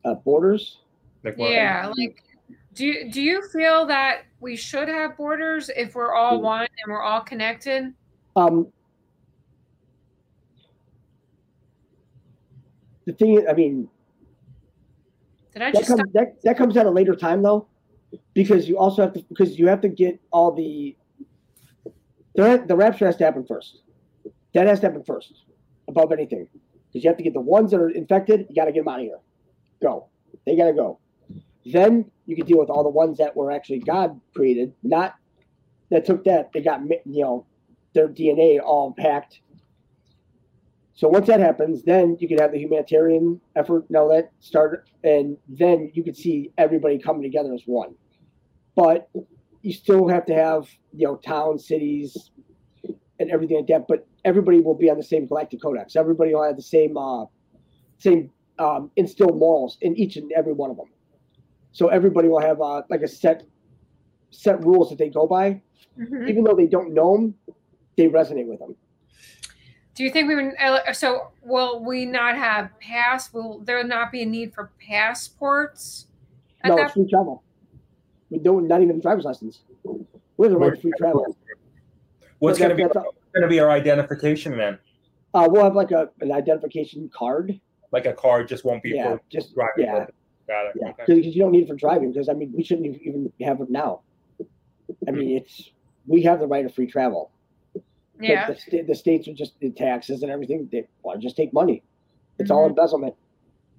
[0.06, 0.80] Uh, borders?
[1.24, 2.24] Like yeah, like
[2.74, 6.92] do you, do you feel that we should have borders if we're all one and
[6.92, 7.94] we're all connected?
[8.38, 8.68] Um,
[13.06, 13.90] the thing, I mean,
[15.52, 16.14] Did I That just comes stop?
[16.14, 17.68] that, that comes at a later time though,
[18.34, 20.96] because you also have to because you have to get all the
[22.40, 23.82] the rapture has to happen first.
[24.54, 25.44] That has to happen first,
[25.88, 26.48] above anything,
[26.88, 28.46] because you have to get the ones that are infected.
[28.50, 29.20] You got to get them out of here.
[29.82, 30.08] Go.
[30.46, 31.00] They got to go.
[31.66, 35.16] Then you can deal with all the ones that were actually God created, not
[35.92, 36.52] that took that.
[36.54, 37.46] They got you know
[37.94, 39.42] their DNA all packed.
[40.94, 43.90] So once that happens, then you can have the humanitarian effort.
[43.90, 47.96] Now that start, and then you could see everybody coming together as one.
[48.76, 49.10] But
[49.62, 52.32] you still have to have you know towns, cities,
[53.20, 53.88] and everything like that.
[53.88, 55.96] But everybody will be on the same galactic codex.
[55.96, 57.26] Everybody will have the same uh,
[57.98, 60.88] same um, instilled morals in each and every one of them.
[61.72, 63.44] So everybody will have uh, like a set
[64.32, 65.62] set rules that they go by,
[65.98, 66.30] Mhm.
[66.30, 67.36] even though they don't know them,
[67.98, 68.76] they resonate with them.
[69.96, 70.54] Do you think we would?
[70.60, 73.34] uh, So will we not have pass?
[73.34, 76.08] Will there not be a need for passports?
[76.64, 77.44] No, it's free travel.
[78.30, 79.62] We don't not even driver's license.
[79.84, 81.36] We have the right to free travel.
[82.40, 84.78] What's going to be that's- going to be our identification then?
[85.34, 87.60] Uh, we'll have like a an identification card.
[87.92, 89.86] Like a card just won't be Yeah, for just driving.
[89.86, 90.06] yeah,
[90.48, 90.74] Got it.
[90.82, 90.90] yeah.
[90.90, 91.04] Okay.
[91.08, 92.12] Because you don't need it for driving.
[92.12, 94.02] Because I mean, we shouldn't even have it now.
[95.08, 95.72] I mean, it's
[96.08, 97.32] we have the right of free travel.
[98.22, 98.48] Yeah.
[98.48, 100.68] the, sta- the states are just the taxes and everything.
[100.72, 101.84] They want to just take money.
[102.38, 102.70] It's all Mhm.
[102.72, 103.16] embezzlement.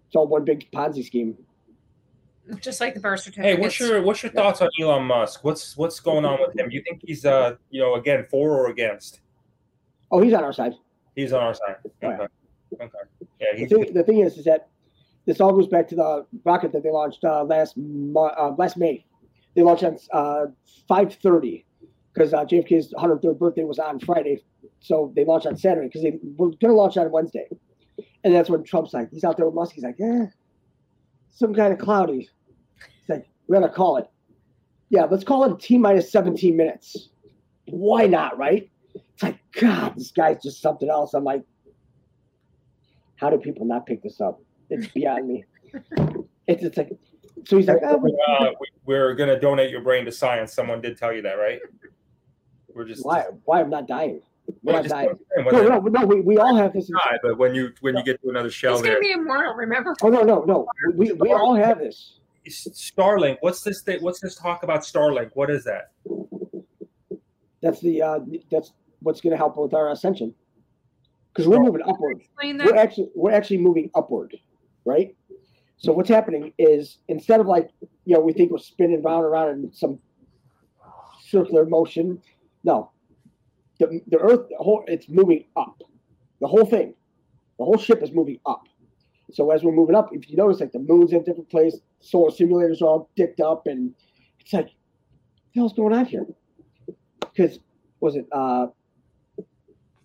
[0.06, 1.36] It's all one big Ponzi scheme.
[2.60, 3.56] Just like the birth certificate.
[3.56, 5.44] Hey, what's your what's your thoughts on Elon Musk?
[5.44, 6.70] What's what's going on with him?
[6.70, 9.20] You think he's uh you know again for or against?
[10.10, 10.74] Oh, he's on our side.
[11.14, 11.76] He's on our side.
[11.84, 12.08] Oh, yeah.
[12.08, 12.26] Okay.
[12.80, 12.88] Okay.
[13.40, 14.68] Yeah, The thing, the thing is, is that
[15.26, 18.76] this all goes back to the rocket that they launched uh, last Mo- uh, last
[18.76, 19.04] May.
[19.54, 20.46] They launched on uh,
[20.88, 21.64] 5:30
[22.12, 24.42] because uh, JFK's 103rd birthday was on Friday,
[24.80, 27.46] so they launched on Saturday because they were going to launch on Wednesday,
[28.24, 29.74] and that's when Trump's like, he's out there with Musk.
[29.74, 30.26] He's like, yeah,
[31.30, 32.28] some kind of cloudy.
[33.50, 34.08] He's like, we gotta call it.
[34.90, 37.08] Yeah, let's call it a T minus 17 minutes.
[37.66, 38.68] Why not, right?
[38.94, 41.14] It's like, God, this guy's just something else.
[41.14, 41.42] I'm like,
[43.16, 44.40] how do people not pick this up?
[44.70, 45.44] It's beyond me.
[46.46, 46.90] It's, it's like,
[47.46, 50.52] so he's like, oh, we- uh, we, we're gonna donate your brain to science.
[50.52, 51.60] Someone did tell you that, right?
[52.74, 53.24] We're just why?
[53.44, 54.20] Why I'm not dying?
[54.62, 55.10] We're not dying.
[55.36, 56.06] when No, they no, no.
[56.06, 56.86] We, we all have this.
[56.88, 59.54] die, but when you when you get to another shell He's there, gonna be immortal.
[59.54, 59.94] Remember?
[60.02, 60.66] Oh no, no, no.
[60.94, 62.19] We, we all have this.
[62.48, 63.38] Starlink.
[63.40, 63.83] What's this?
[63.83, 65.31] Thing, what's this talk about Starlink?
[65.35, 65.90] What is that?
[67.62, 70.35] That's the uh, that's what's going to help with our ascension.
[71.33, 72.22] Because we're moving upward.
[72.42, 74.37] We're actually we're actually moving upward,
[74.85, 75.14] right?
[75.76, 77.70] So what's happening is instead of like
[78.05, 79.98] you know we think we're spinning round and round in some
[81.20, 82.20] circular motion,
[82.64, 82.90] no.
[83.79, 85.83] The the Earth the whole it's moving up.
[86.40, 86.94] The whole thing,
[87.59, 88.66] the whole ship is moving up.
[89.33, 91.77] So as we're moving up, if you notice, like the moon's in a different place,
[92.01, 93.95] solar simulators are all dicked up, and
[94.38, 96.27] it's like, what the hell's going on here?
[97.21, 97.59] Because
[98.01, 98.66] was it uh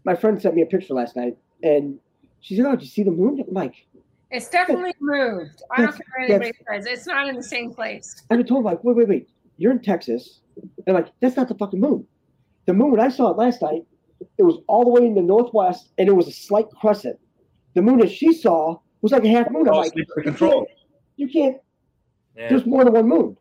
[0.06, 2.00] my friend sent me a picture last night and
[2.40, 3.44] she said, Oh, did you see the moon?
[3.46, 3.74] I'm like,
[4.30, 5.64] It's definitely moved.
[5.72, 6.86] I don't care what anybody says.
[6.86, 8.24] It's not in the same place.
[8.30, 10.42] I've been told like, wait, wait, wait, you're in Texas.
[10.86, 12.06] And like, that's not the fucking moon.
[12.66, 13.84] The moon when I saw it last night,
[14.38, 17.20] it was all the way in the northwest and it was a slight crescent.
[17.74, 19.68] The moon that she saw was like a half moon.
[19.70, 20.66] I'm like, sleep you control.
[20.66, 20.78] can't,
[21.18, 21.58] you can't
[22.36, 22.50] Yeah.
[22.50, 23.38] there's more than one moon.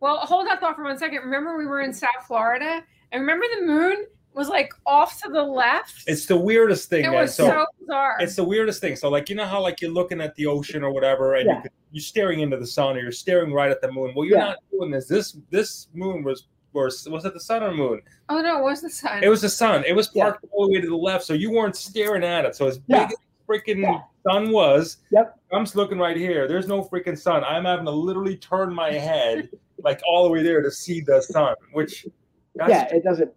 [0.00, 1.20] Well, hold that thought for one second.
[1.22, 5.42] Remember, we were in South Florida, and remember the moon was like off to the
[5.42, 6.04] left.
[6.06, 7.22] It's the weirdest thing, it man.
[7.22, 8.16] was So, so, bizarre.
[8.20, 8.94] it's the weirdest thing.
[8.94, 11.56] So like you know how like you're looking at the ocean or whatever, and Yeah.
[11.56, 14.12] you could, you're staring into the sun or you're staring right at the moon.
[14.14, 14.44] Well, you're Yeah.
[14.48, 15.08] not doing this.
[15.08, 18.02] This this moon was was was it the sun or moon?
[18.28, 19.24] oh no, it was the sun.
[19.24, 19.82] It was the sun.
[19.86, 20.24] It was Yeah.
[20.24, 22.54] parked all the way to the left, so you weren't staring at it.
[22.54, 23.06] So it's Yeah.
[23.06, 24.00] big as freaking Yeah.
[24.28, 25.38] Sun was, Yep.
[25.52, 26.48] I'm just looking right here.
[26.48, 27.44] There's no freaking sun.
[27.44, 29.48] I'm having to literally turn my head
[29.82, 32.06] like all the way there to see the sun, which
[32.54, 33.32] that's yeah, it doesn't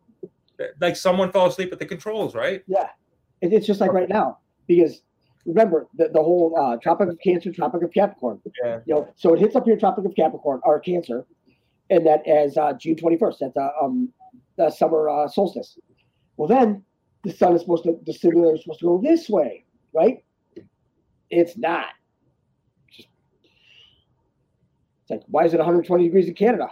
[0.80, 2.64] like someone fell asleep at the controls, right?
[2.68, 2.90] Yeah,
[3.42, 5.02] it, it's just like right now because
[5.46, 8.42] remember the, the whole uh, Tropic of Cancer, Tropic of Capricorn.
[8.64, 8.80] Yeah.
[8.86, 11.26] You know, so it hits up here, Tropic of Capricorn or Cancer,
[11.90, 13.40] and that is uh, June twenty first.
[13.40, 14.12] That's uh, um
[14.58, 15.78] the summer uh, solstice.
[16.38, 16.84] Well, then
[17.24, 20.24] the sun is supposed to the simulator is supposed to go this way, right?
[21.30, 21.88] It's not.
[22.92, 23.08] Just,
[25.02, 26.68] it's like why is it 120 degrees in Canada?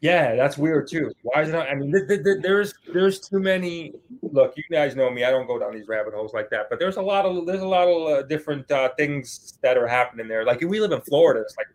[0.00, 1.12] Yeah, that's weird too.
[1.22, 1.52] Why is it?
[1.52, 3.94] Not, I mean, th- th- th- there's there's too many.
[4.20, 5.24] Look, you guys know me.
[5.24, 6.66] I don't go down these rabbit holes like that.
[6.68, 9.86] But there's a lot of there's a lot of uh, different uh, things that are
[9.86, 10.44] happening there.
[10.44, 11.68] Like we live in Florida, it's like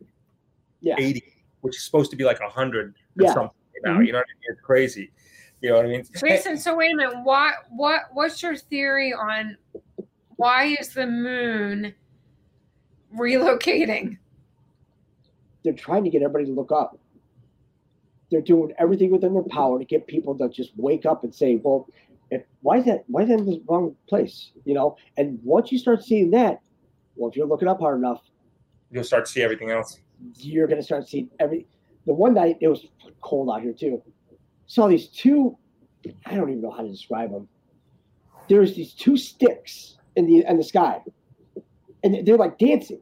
[0.82, 0.96] Yeah.
[1.00, 1.24] 80,
[1.62, 2.94] which is supposed to be like 100 or
[3.24, 3.34] Yeah.
[3.34, 3.52] something
[3.84, 3.98] now.
[3.98, 4.06] Mhm.
[4.06, 4.52] You know what I mean?
[4.52, 5.12] It's crazy.
[5.62, 6.04] You know what I mean?
[6.20, 7.16] Jason, so wait a minute.
[7.24, 9.58] What what what's your theory on
[10.40, 11.94] why is the moon
[13.16, 14.18] relocating?
[15.66, 16.98] they're trying to get everybody to look up.
[18.32, 21.58] They're doing everything within their power to get people to just wake up and say,
[21.58, 21.90] "Well,
[22.32, 23.04] if why is that?
[23.08, 24.96] Why is that in the wrong place?" You know.
[25.18, 26.62] And once you start seeing that,
[27.18, 28.22] well, if you're looking up hard enough,
[28.92, 30.00] You'll start to see everything else.
[30.38, 31.68] you're gonna start seeing every.
[32.06, 32.88] The one night it was
[33.22, 34.02] cold out here too.
[34.68, 35.58] Saw these two.
[36.26, 37.50] I don't even know how to describe them.
[38.48, 41.02] There's these two sticks in the in the sky,
[42.04, 43.02] and they're like dancing.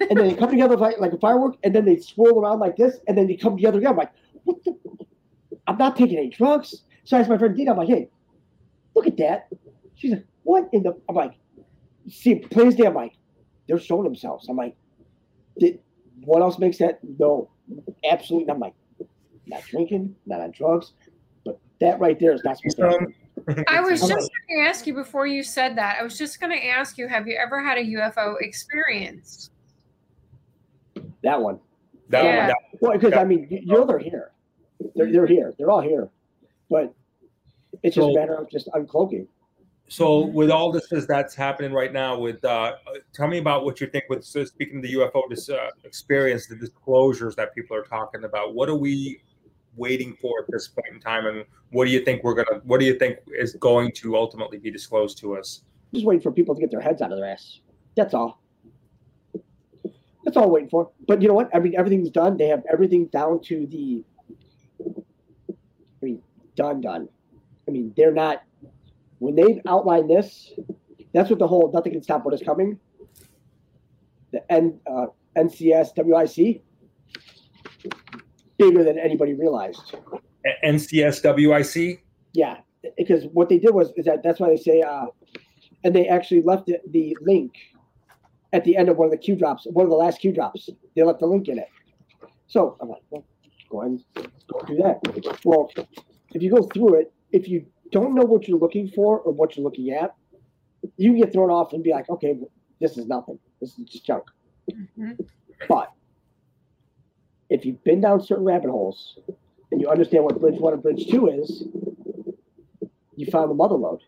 [0.00, 2.76] And then they come together like, like a firework, and then they swirl around like
[2.76, 3.92] this, and then they come together again.
[3.92, 4.12] I'm like,
[4.44, 4.76] what the?
[5.66, 6.84] I'm not taking any drugs.
[7.04, 8.08] So I asked my friend Dina, I'm like, hey,
[8.94, 9.48] look at that.
[9.94, 10.94] She's like, what in the?
[11.08, 11.34] I'm like,
[12.08, 12.86] see, plain as day.
[12.86, 13.12] I'm like,
[13.68, 14.48] they're showing themselves.
[14.48, 14.76] I'm like,
[15.58, 15.78] did
[16.24, 17.00] what else makes that?
[17.18, 17.50] No,
[18.10, 18.46] absolutely.
[18.46, 18.54] not.
[18.54, 18.74] I'm like,
[19.46, 20.92] not drinking, not on drugs,
[21.44, 23.14] but that right there is not supposed to happen.
[23.68, 24.10] I was just
[24.48, 25.98] going to ask you before you said that.
[26.00, 29.50] I was just going to ask you, have you ever had a UFO experience?
[31.22, 31.58] that one.
[32.08, 32.38] That Yeah.
[32.38, 34.30] one, that, Well, because I mean, you you know they're here.
[34.94, 35.52] They're they're here.
[35.58, 36.08] They're all here,
[36.70, 36.94] but
[37.82, 39.26] it's just So- a matter of just uncloaking.
[39.88, 42.74] So with all this is that's happening right now, with uh,
[43.12, 46.46] tell me about what you think with so speaking of the UFO this uh, experience,
[46.46, 48.54] the disclosures that people are talking about.
[48.54, 49.20] What are we
[49.76, 52.60] waiting for at this point in time, and what do you think we're gonna?
[52.64, 55.62] What do you think is going to ultimately be disclosed to us?
[55.92, 57.60] Just waiting for people to get their heads out of their ass.
[57.96, 58.40] That's all.
[60.24, 60.90] That's all waiting for.
[61.06, 61.52] But you know what?
[61.54, 62.36] Mean, everything's done.
[62.36, 64.04] They have everything down to the.
[64.86, 66.22] I mean,
[66.56, 67.08] done, done.
[67.66, 68.42] I mean, they're not.
[69.18, 70.52] When they've outlined this,
[71.12, 72.78] that's what the whole nothing can stop what is coming.
[74.32, 75.06] The N, uh,
[75.36, 76.60] NCSWIC,
[78.60, 79.94] bigger than anybody realized.
[80.46, 82.00] A- NCSWIC.
[82.32, 82.58] Yeah,
[82.96, 85.06] because what they did was is that that's why they say, uh,
[85.84, 87.52] and they actually left it, the link
[88.52, 90.68] at the end of one of the Q drops, one of the last Q drops.
[90.94, 91.68] They left the link in it.
[92.46, 93.24] So I'm like, well,
[93.70, 95.40] go ahead, and go do that.
[95.44, 95.70] Well,
[96.34, 99.56] if you go through it, if you don't know what you're looking for or what
[99.56, 100.14] you're looking at,
[100.96, 102.36] you can get thrown off and be like, okay,
[102.80, 103.38] this is nothing.
[103.60, 104.24] This is just junk.
[104.72, 105.18] Mhm.
[105.68, 105.92] But
[107.50, 109.18] if you've been down certain rabbit holes
[109.70, 111.64] and you understand what Bridge One and Bridge Two is,
[113.16, 114.00] you found the mother load.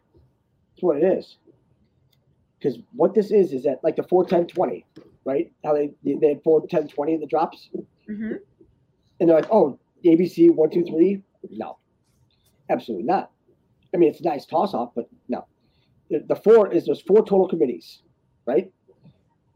[0.74, 1.36] That's what it is.
[2.58, 4.86] Because what this is is that like the 41020,
[5.24, 5.52] right?
[5.64, 7.68] How they they had 41020 in the drops,
[8.08, 8.38] Mhm.
[9.20, 11.22] and they're like, oh, ABC one two three.
[11.50, 11.76] No,
[12.70, 13.30] absolutely not.
[13.92, 15.44] I mean, it's a nice toss off, but no.
[16.08, 18.02] The, the four is there's four total committees,
[18.46, 18.72] right?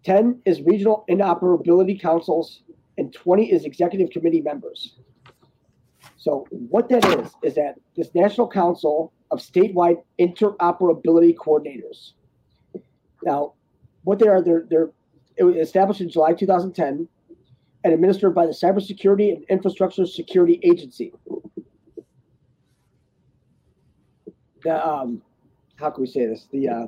[0.05, 2.62] 10 is regional interoperability councils,
[2.99, 4.97] and 20 is executive committee members.
[6.16, 12.12] So, what that is, is that this National Council of Statewide Interoperability Coordinators.
[13.22, 13.55] Now,
[14.05, 14.90] what they are, they're, they're
[15.36, 17.09] it was established in July 2010
[17.84, 21.12] and administered by the Cybersecurity and Infrastructure Security Agency.
[24.62, 25.22] The, um,
[25.76, 26.49] how can we say this?
[26.51, 26.86] The uh,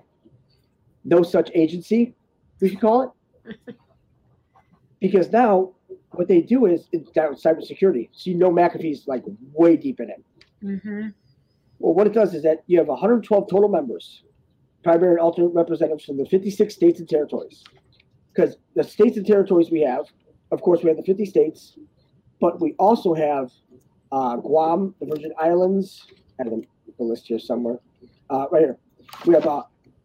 [1.04, 2.14] no such agency,
[2.61, 3.14] we should call
[3.46, 3.76] it.
[5.00, 5.74] because now
[6.18, 8.08] what they do is it's down cybersecurity.
[8.12, 10.24] So you know McAfee's like way deep in it.
[10.62, 11.14] Mhm.
[11.78, 14.24] Well, what it does is that you have 112 total members,
[14.82, 17.62] primary and alternate representatives from the 56 states and territories.
[18.34, 20.06] Because the states and territories we have,
[20.50, 21.78] of course, we have the 50 states,
[22.40, 23.52] but we also have
[24.10, 26.04] uh, Guam, the Virgin Islands.
[26.40, 26.64] I have the
[26.98, 27.78] the list here somewhere.
[28.28, 28.78] Uh, right here.
[29.24, 29.62] We have uh,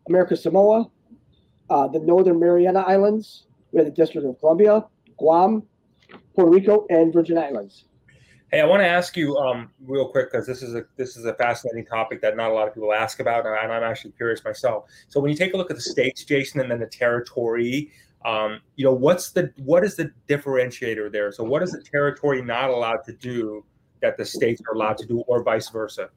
[0.08, 0.92] America Samoa,
[1.72, 3.48] uh, the Northern Mariana Islands.
[3.72, 4.86] We have the District of Columbia,
[5.18, 5.64] Guam,
[6.36, 7.86] Puerto Rico, and Virgin Islands.
[8.52, 11.26] Hey, I want to ask you um, real quick because this is a this is
[11.26, 14.44] a fascinating topic that not a lot of people ask about, and I'm actually curious
[14.46, 14.86] myself.
[15.08, 17.92] So when you take a look at the states, Jason, and then the territory,
[18.26, 21.32] um, you know, what's the what is the differentiator there?
[21.32, 23.66] So what is the territory not allowed to do
[24.02, 26.10] that the states are allowed to do, or vice versa?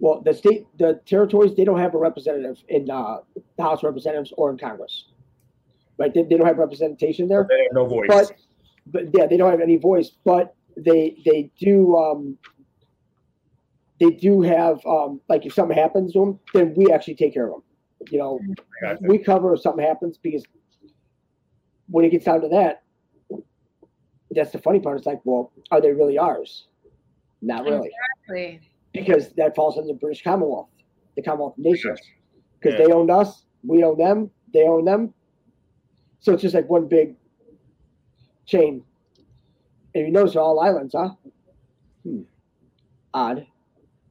[0.00, 3.18] Well, the state, the territories, they don't have a representative in uh,
[3.56, 5.06] the House of Representatives or in Congress,
[5.98, 6.12] right?
[6.14, 7.46] They, they don't have representation there.
[7.48, 8.06] They have no voice.
[8.08, 8.32] But,
[8.86, 10.12] but yeah, they don't have any voice.
[10.24, 12.38] But they they do um,
[14.00, 17.46] they do have um, like if something happens to them, then we actually take care
[17.46, 17.62] of them.
[18.10, 18.40] You know,
[18.80, 18.98] Gotcha.
[19.02, 20.44] we cover if something happens because
[21.88, 22.82] when it gets down to that,
[24.30, 24.98] that's the funny part.
[24.98, 26.68] It's like, well, are they really ours?
[27.42, 27.90] Not really
[28.28, 28.60] Exactly.
[28.92, 30.68] Because that falls under the British Commonwealth,
[31.16, 32.00] the Commonwealth of Nations,
[32.58, 32.86] because Yeah.
[32.86, 35.14] they owned us, we own them, they own them.
[36.20, 37.14] So it's just like one big
[38.46, 38.82] chain.
[39.94, 41.10] And you notice they're all islands, huh?
[42.04, 42.22] Hmm.
[43.14, 43.46] Odd.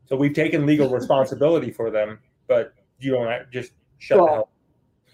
[0.05, 4.49] So we've taken legal responsibility for them, but you don't just shut the Well, hell.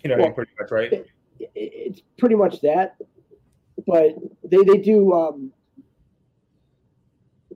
[0.03, 0.93] You know, well, pretty much, right?
[0.93, 1.07] It,
[1.55, 2.97] it's pretty much that,
[3.87, 5.13] but they they do.
[5.13, 5.51] Um,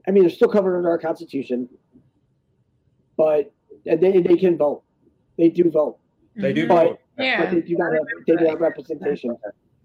[0.06, 1.68] I mean, they're still covered under our Constitution,
[3.18, 3.52] but
[3.84, 4.82] they they can vote.
[5.36, 5.98] They do vote.
[6.36, 7.00] They do but, vote.
[7.18, 7.44] Yeah.
[7.44, 9.36] But they do not have they do have representation.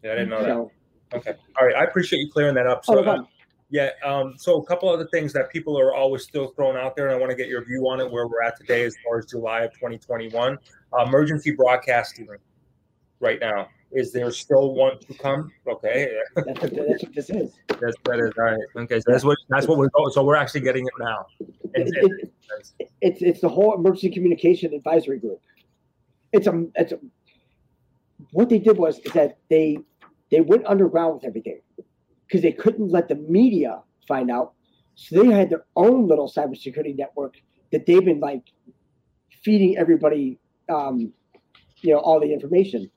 [0.04, 0.72] Yeah, I didn't know so,
[1.12, 1.18] that.
[1.18, 1.34] Okay.
[1.60, 1.76] All right.
[1.76, 2.86] I appreciate you clearing that up.
[2.86, 3.28] So, oh, um,
[3.70, 3.90] yeah.
[4.06, 7.16] Um, so a couple other things that people are always still throwing out there, and
[7.16, 9.26] I want to get your view on it, where we're at today as far as
[9.26, 10.58] July of 2021.
[10.94, 12.28] Uh, emergency broadcasting
[13.20, 13.68] right now.
[13.94, 15.52] Is there still one to come?
[15.68, 16.12] Okay.
[16.36, 17.54] that's, what, that's what this is.
[17.68, 18.60] That's that is all right.
[18.76, 20.12] Okay, so that's what that's what we're going.
[20.12, 21.26] So we're actually getting it now.
[21.76, 22.34] And, it, it,
[23.02, 25.39] it's it's the whole emergency communication advisory group.
[26.32, 27.00] It's a it's a,
[28.32, 29.78] what they did was is that they
[30.32, 31.62] they went underground with everything
[32.28, 34.54] because they couldn't let the media find out.
[34.96, 37.36] So they had their own little cybersecurity network
[37.72, 38.44] that they've been like
[39.44, 40.39] feeding everybody,
[40.70, 41.12] um,
[41.82, 42.89] you know, all the information.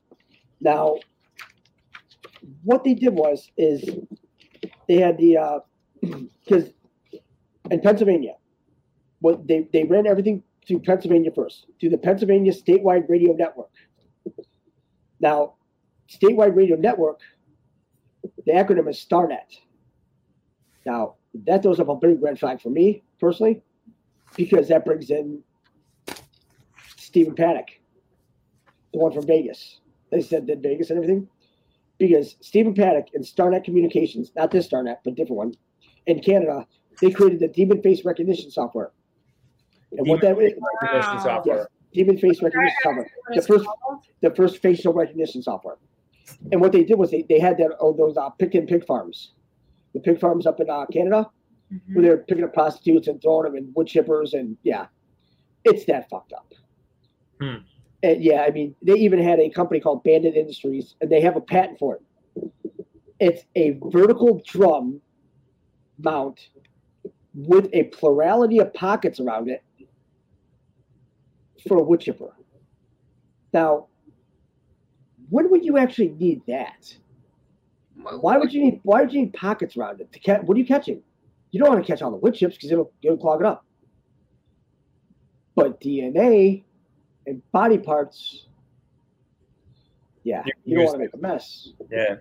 [0.61, 0.97] Now,
[2.63, 3.83] what they did was is
[4.87, 5.61] they had the
[6.01, 6.69] because
[7.13, 7.17] uh,
[7.71, 8.35] in Pennsylvania,
[9.19, 13.71] what they they ran everything through Pennsylvania first, through the Pennsylvania statewide radio network.
[15.19, 15.55] Now,
[16.09, 17.21] statewide radio network,
[18.45, 19.59] the acronym is StarNet.
[20.85, 23.61] Now, that throws up a big red flag for me personally,
[24.35, 25.41] because that brings in
[26.97, 27.67] Stephen Paddock,
[28.93, 29.79] the one from Vegas.
[30.11, 31.27] They said did Vegas and everything.
[31.97, 35.53] Because Stephen Paddock and StarNet Communications, not this StarNet, but different one,
[36.05, 36.67] in Canada,
[37.01, 38.91] they created the demon face recognition software.
[39.91, 41.57] And demon what that is, recognition software.
[41.57, 43.11] Yes, demon face recognition software.
[43.33, 43.65] The first,
[44.21, 45.77] the first facial recognition software.
[46.51, 48.85] And what they did was they, they had that oh, those uh, pick and pig
[48.85, 49.33] farms,
[49.93, 51.29] the pig farms up in uh, Canada,
[51.73, 51.93] mm-hmm.
[51.93, 54.87] where they're picking up prostitutes and throwing them in wood chippers, and yeah,
[55.63, 56.53] it's that fucked up.
[57.41, 57.55] Hmm.
[58.03, 61.35] And yeah, I mean, they even had a company called Bandit Industries, and they have
[61.35, 62.51] a patent for it.
[63.19, 65.01] It's a vertical drum
[65.97, 66.49] mount
[67.33, 69.63] with a plurality of pockets around it
[71.67, 72.35] for a wood chipper.
[73.53, 73.87] Now,
[75.29, 76.95] when would you actually need that?
[77.95, 80.43] Why would you need why would you need pockets around it to catch?
[80.43, 81.01] What are you catching?
[81.51, 83.65] You don't want to catch all the wood chips because it'll it'll clog it up.
[85.55, 86.63] But DNA
[87.27, 88.47] and body parts,
[90.23, 91.69] yeah, you don't want to make a mess.
[91.91, 92.15] Yeah.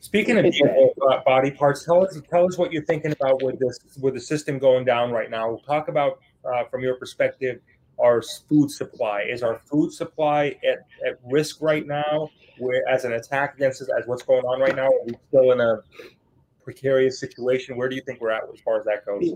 [0.00, 3.78] Speaking of uh, body parts, tell us tell us what you're thinking about with this
[4.00, 5.48] with the system going down right now.
[5.48, 7.60] We'll talk about uh, from your perspective
[7.98, 9.22] our food supply.
[9.22, 12.30] Is our food supply at, at risk right now?
[12.58, 14.86] Where as an attack against us, as what's going on right now?
[14.86, 15.80] Are we still in a
[16.62, 17.76] precarious situation?
[17.76, 19.34] Where do you think we're at as far as that goes?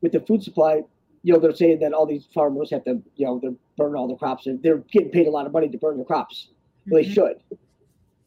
[0.00, 0.82] With the food supply,
[1.22, 4.08] you know, they're saying that all these farmers have to, you know, they're burning all
[4.08, 6.48] the crops and they're getting paid a lot of money to burn the crops.
[6.86, 7.08] Well, mm-hmm.
[7.08, 7.58] they should.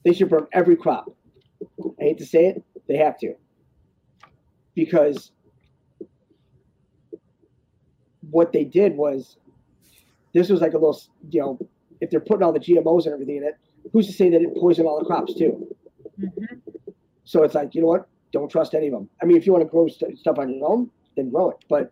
[0.03, 1.11] They should burn every crop.
[1.99, 3.33] I hate to say it, they have to.
[4.75, 5.31] Because
[8.29, 9.37] what they did was
[10.33, 11.59] this was like a little, you know,
[12.01, 13.57] if they're putting all the GMOs and everything in it,
[13.91, 15.67] who's to say that it poisoned all the crops too?
[16.19, 16.55] Mm-hmm.
[17.23, 18.07] So it's like, you know what?
[18.31, 19.09] Don't trust any of them.
[19.21, 21.57] I mean, if you want to grow st- stuff on your own, then grow it.
[21.69, 21.91] But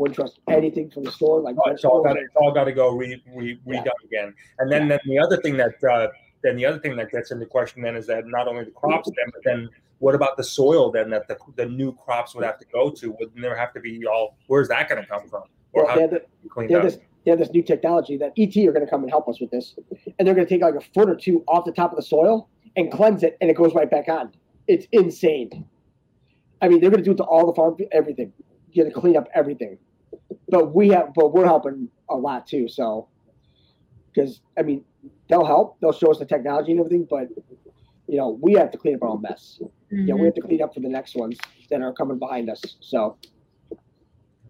[0.00, 1.42] wouldn't trust anything from the store.
[1.42, 3.92] Like oh, it's all got it's all got to go re, re, redone yeah.
[4.06, 4.34] again.
[4.58, 4.88] And then, yeah.
[4.88, 6.08] then the other thing that uh,
[6.42, 9.10] then the other thing that gets into question then is that not only the crops
[9.14, 12.58] then, but then what about the soil then that the, the new crops would have
[12.58, 13.10] to go to?
[13.20, 14.38] Would there have to be all?
[14.46, 15.42] Where's that going to come from?
[15.74, 16.82] Or well, how the, cleaned up?
[16.82, 19.38] This, they have this new technology that ET are going to come and help us
[19.38, 19.74] with this,
[20.18, 22.02] and they're going to take like a foot or two off the top of the
[22.02, 24.32] soil and cleanse it, and it goes right back on.
[24.66, 25.66] It's insane.
[26.62, 28.32] I mean, they're going to do it to all the farm, everything.
[28.72, 29.76] you Going to clean up everything
[30.48, 32.68] but we have, but we're helping a lot too.
[32.68, 33.08] So,
[34.12, 34.84] because I mean,
[35.28, 35.78] they'll help.
[35.80, 37.28] They'll show us the technology and everything, but
[38.06, 39.58] you know, we have to clean up our own mess.
[39.62, 39.96] Mm-hmm.
[39.96, 41.38] You know, we have to clean up for the next ones
[41.70, 42.60] that are coming behind us.
[42.80, 43.16] So.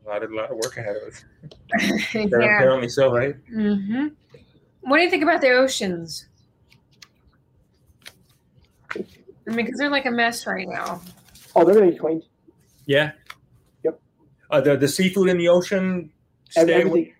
[0.06, 1.24] A lot of, a lot of work ahead of us.
[2.14, 2.22] yeah.
[2.24, 3.34] Apparently so, right?
[3.52, 4.08] Mm-hmm.
[4.80, 6.26] What do you think about the oceans?
[8.96, 11.02] I mean, because they're like a mess right now.
[11.54, 12.24] Oh, they're gonna get cleaned.
[12.86, 13.12] Yeah,
[14.50, 16.10] uh, the the seafood in the ocean
[16.56, 17.14] everything.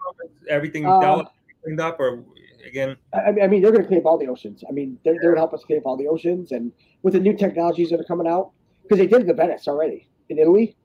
[0.49, 1.25] everything uh,
[1.63, 2.25] cleaned up or
[2.67, 2.97] again?
[3.13, 4.65] I mean, I mean they're going to clean up all the oceans.
[4.69, 6.73] I mean they're, they're going to help us clean up all the oceans and
[7.03, 8.53] with the new technologies that are coming out
[8.83, 10.77] because they did the venice already in italy.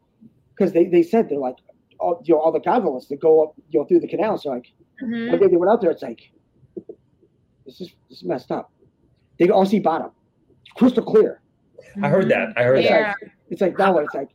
[0.58, 1.58] Because they, they said they're like
[2.00, 4.52] all, you know all the gondolas that go up you know through the canal so
[4.52, 4.72] like
[5.04, 5.32] mm-hmm.
[5.32, 6.32] when they went out there it's like
[7.66, 8.72] this is this is messed up.
[9.40, 10.12] They can all see bottom.
[10.76, 11.42] Crystal clear.
[12.02, 12.54] I heard that.
[12.58, 13.14] I heard yeah.
[13.20, 13.32] that.
[13.50, 14.30] it's like now it's like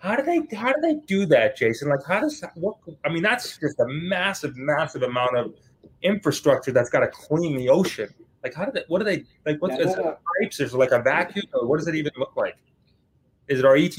[0.00, 1.88] how do they how do they do that, Jason?
[1.88, 5.54] Like how does what I mean that's just a massive, massive amount of
[6.02, 8.08] infrastructure that's got to clean the ocean.
[8.42, 8.84] Like, how did they?
[8.88, 9.60] What do they like?
[9.60, 10.60] What's Yeah, no, pipes?
[10.60, 11.44] Is it like a vacuum?
[11.52, 12.56] Or what does it even look like?
[13.48, 13.96] Is it our ET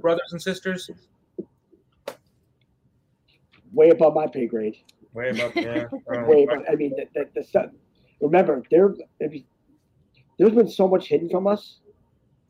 [0.00, 0.90] brothers and sisters?
[3.72, 4.76] Way above my pay grade.
[5.12, 5.86] Way above, yeah.
[6.08, 6.64] Um, Way above.
[6.70, 7.66] I mean, the, the, the stuff.
[8.20, 8.94] Remember, there.
[9.20, 11.78] There's been so much hidden from us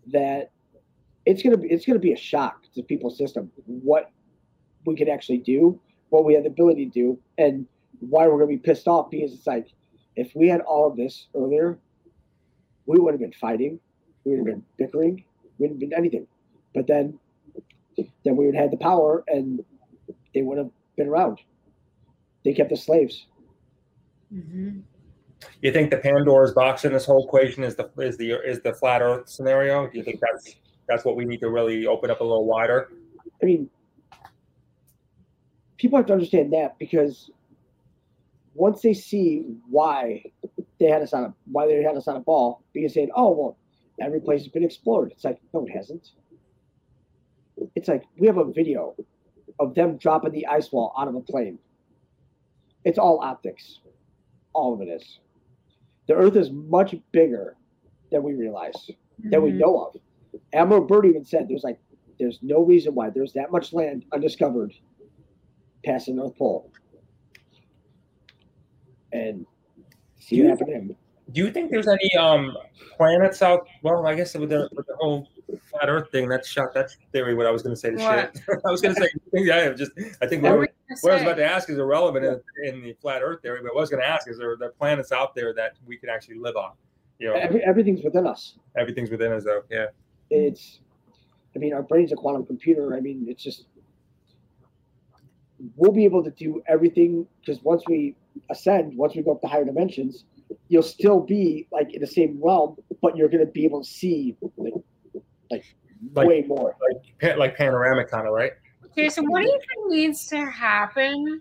[0.06, 0.50] that
[1.26, 4.10] it's gonna be it's gonna be a shock to people's system what
[4.86, 7.66] we could actually do, what we had the ability to do, and
[8.00, 9.68] why we're gonna be pissed off because it's like
[10.16, 11.78] if we had all of this earlier,
[12.86, 13.80] we would have been fighting,
[14.24, 15.24] we would have been bickering,
[15.58, 16.26] we wouldn't have been anything.
[16.74, 17.18] But then
[18.24, 19.64] then we would have had the power and
[20.34, 21.38] they would have been around.
[22.44, 23.26] They kept the slaves.
[24.32, 24.80] Mm-hmm.
[25.62, 28.74] You think the Pandora's box in this whole equation is the is the is the
[28.74, 29.88] flat Earth scenario?
[29.88, 30.56] Do you think that's
[30.88, 32.90] that's what we need to really open up a little wider?
[33.42, 33.70] I mean,
[35.76, 37.30] people have to understand that because
[38.54, 40.24] once they see why
[40.78, 43.30] they had us on a why they had us on a ball, because saying, "Oh
[43.30, 43.56] well,
[44.00, 46.10] every place has been explored," it's like no, it hasn't.
[47.74, 48.94] It's like we have a video
[49.60, 51.58] of them dropping the ice wall out of a plane.
[52.84, 53.80] It's all optics,
[54.52, 55.20] all of it is.
[56.06, 57.56] The Earth is much bigger
[58.10, 59.58] than we realize than we mm-hmm.
[59.58, 59.96] know of.
[60.52, 61.78] Admiral Byrd even said there's like
[62.18, 64.72] there's no reason why there's that much land undiscovered
[65.84, 66.70] past the North Pole.
[69.12, 69.46] And
[70.18, 70.96] see what happened to.
[71.32, 72.56] Do you think there's any um
[72.96, 73.66] planets out?
[73.82, 75.28] Well, I guess with the with the whole
[75.70, 76.74] flat Earth thing, that's shot.
[76.74, 77.34] That's theory.
[77.34, 78.36] What I was going to say to What?
[78.36, 78.44] shit.
[78.66, 81.10] I was going to say, yeah, just I think What what, were I- you what
[81.12, 83.60] I was about to ask is irrelevant in, in the flat Earth theory.
[83.62, 85.96] But what I was going to ask is there there planets out there that we
[85.96, 86.72] can actually live on?
[87.18, 88.58] You know, Every, everything's within us.
[88.76, 89.62] everything's within us, though.
[89.70, 89.86] Yeah.
[90.30, 90.80] It's,
[91.54, 92.94] I mean, our brain's a quantum computer.
[92.96, 93.66] I mean, it's just,
[95.76, 98.16] we'll be able to do everything because once we
[98.50, 100.24] ascend, once we go up to higher dimensions,
[100.68, 103.88] you'll still be like in the same realm, but you're going to be able to
[103.88, 104.74] see like,
[105.50, 105.64] like,
[106.14, 106.76] Like- way more.
[106.80, 108.52] Like pa- like panoramic kind of right.
[108.86, 111.40] Okay, so what do you think needs to happen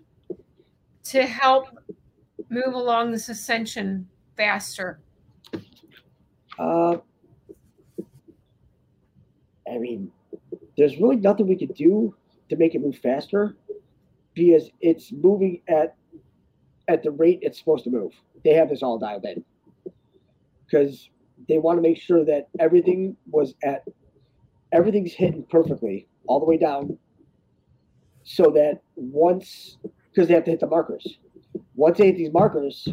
[1.04, 1.68] to help
[2.48, 4.98] move along this ascension faster?
[6.58, 6.96] Uh,
[9.72, 10.10] I mean,
[10.76, 12.14] there's really nothing we could do
[12.50, 13.56] to make it move faster
[14.34, 15.96] because it's moving at
[16.88, 18.12] at the rate it's supposed to move.
[18.44, 19.44] They have this all dialed in
[20.66, 21.08] because
[21.48, 23.84] they want to make sure that everything was at
[24.72, 26.98] everything's hidden perfectly all the way down,
[28.24, 29.78] so that once
[30.12, 31.18] because they have to hit the markers.
[31.76, 32.88] Once they hit these markers,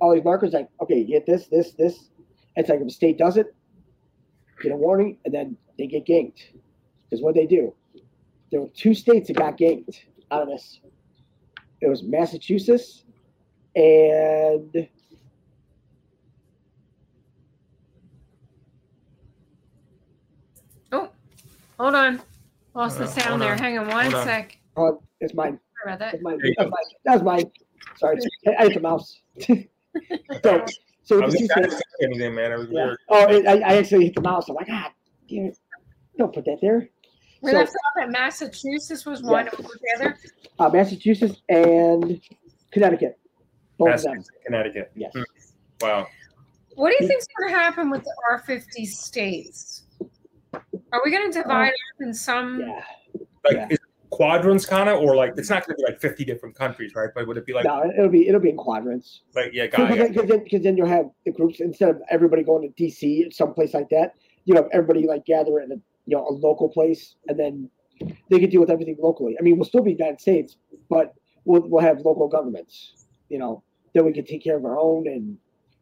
[0.00, 2.10] all these markers like okay, you hit this, this, this.
[2.54, 3.54] It's like if a state does it,
[4.62, 6.40] get a warning, and then they get ganked.
[7.08, 7.74] Because what they do,
[8.50, 10.00] there were two states that got ganked
[10.30, 10.80] out of this.
[11.80, 13.04] It was Massachusetts
[13.74, 14.88] and
[20.92, 21.10] oh,
[21.78, 22.20] Hold on.
[22.74, 23.52] Lost the Hold on, sound hold there.
[23.52, 24.24] on, Hang on one hold on.
[24.24, 24.58] sec.
[24.76, 25.58] oh, it's mine.
[25.82, 26.14] Sorry about that.
[26.14, 26.38] It's mine.
[26.56, 26.70] That's mine.
[27.04, 27.50] That's mine.
[27.98, 28.18] Sorry,
[28.58, 29.20] I hit the mouse.
[30.42, 30.64] so,
[31.06, 32.52] so I with was the two just states, anything, man.
[32.52, 32.84] It was yeah.
[32.84, 32.98] weird.
[33.08, 34.48] Oh, it, I, I actually hit the mouse.
[34.48, 34.92] I'm like, ah,
[35.28, 35.58] damn it.
[36.18, 36.88] don't put that there.
[37.42, 39.46] We So- left off at Massachusetts was one.
[39.46, 40.18] What was the other?
[40.58, 42.20] Uh, Massachusetts and
[42.72, 43.18] Connecticut.
[43.78, 44.12] Both of them.
[44.14, 44.90] Massachusetts, Connecticut.
[44.96, 45.12] Yes.
[45.14, 45.22] Hmm.
[45.80, 46.06] Wow.
[46.74, 49.84] What do you think's going to happen with the R50 states?
[50.92, 52.60] Are we going to divide up in some?
[52.60, 52.82] Yeah.
[53.44, 53.66] Like Yeah.
[53.70, 56.54] is it quadrants kind of, or like it's not going to be like fifty different
[56.54, 57.10] countries, right?
[57.14, 59.22] But would it be like no, it'll be it'll be in quadrants.
[59.34, 60.14] like yeah, Because it.
[60.14, 63.88] then, then, then you'll have the groups instead of everybody going to DC, someplace like
[63.90, 64.14] that.
[64.44, 65.76] You have everybody like gather in a
[66.06, 67.70] you know a local place, and then
[68.30, 69.36] they can deal with everything locally.
[69.38, 70.56] I mean, we'll still be United States,
[70.88, 73.06] but we'll we'll have local governments.
[73.28, 73.62] You know,
[73.94, 75.36] then we can take care of our own, and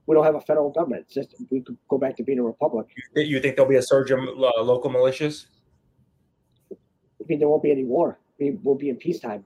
[0.06, 1.02] we don't have a federal government.
[1.06, 2.86] It's just we could go back to being a republic.
[3.14, 5.46] You think there'll be a surge of uh, local militias?
[7.24, 8.18] I mean, there won't be any war.
[8.38, 9.44] I mean, we'll be in peacetime.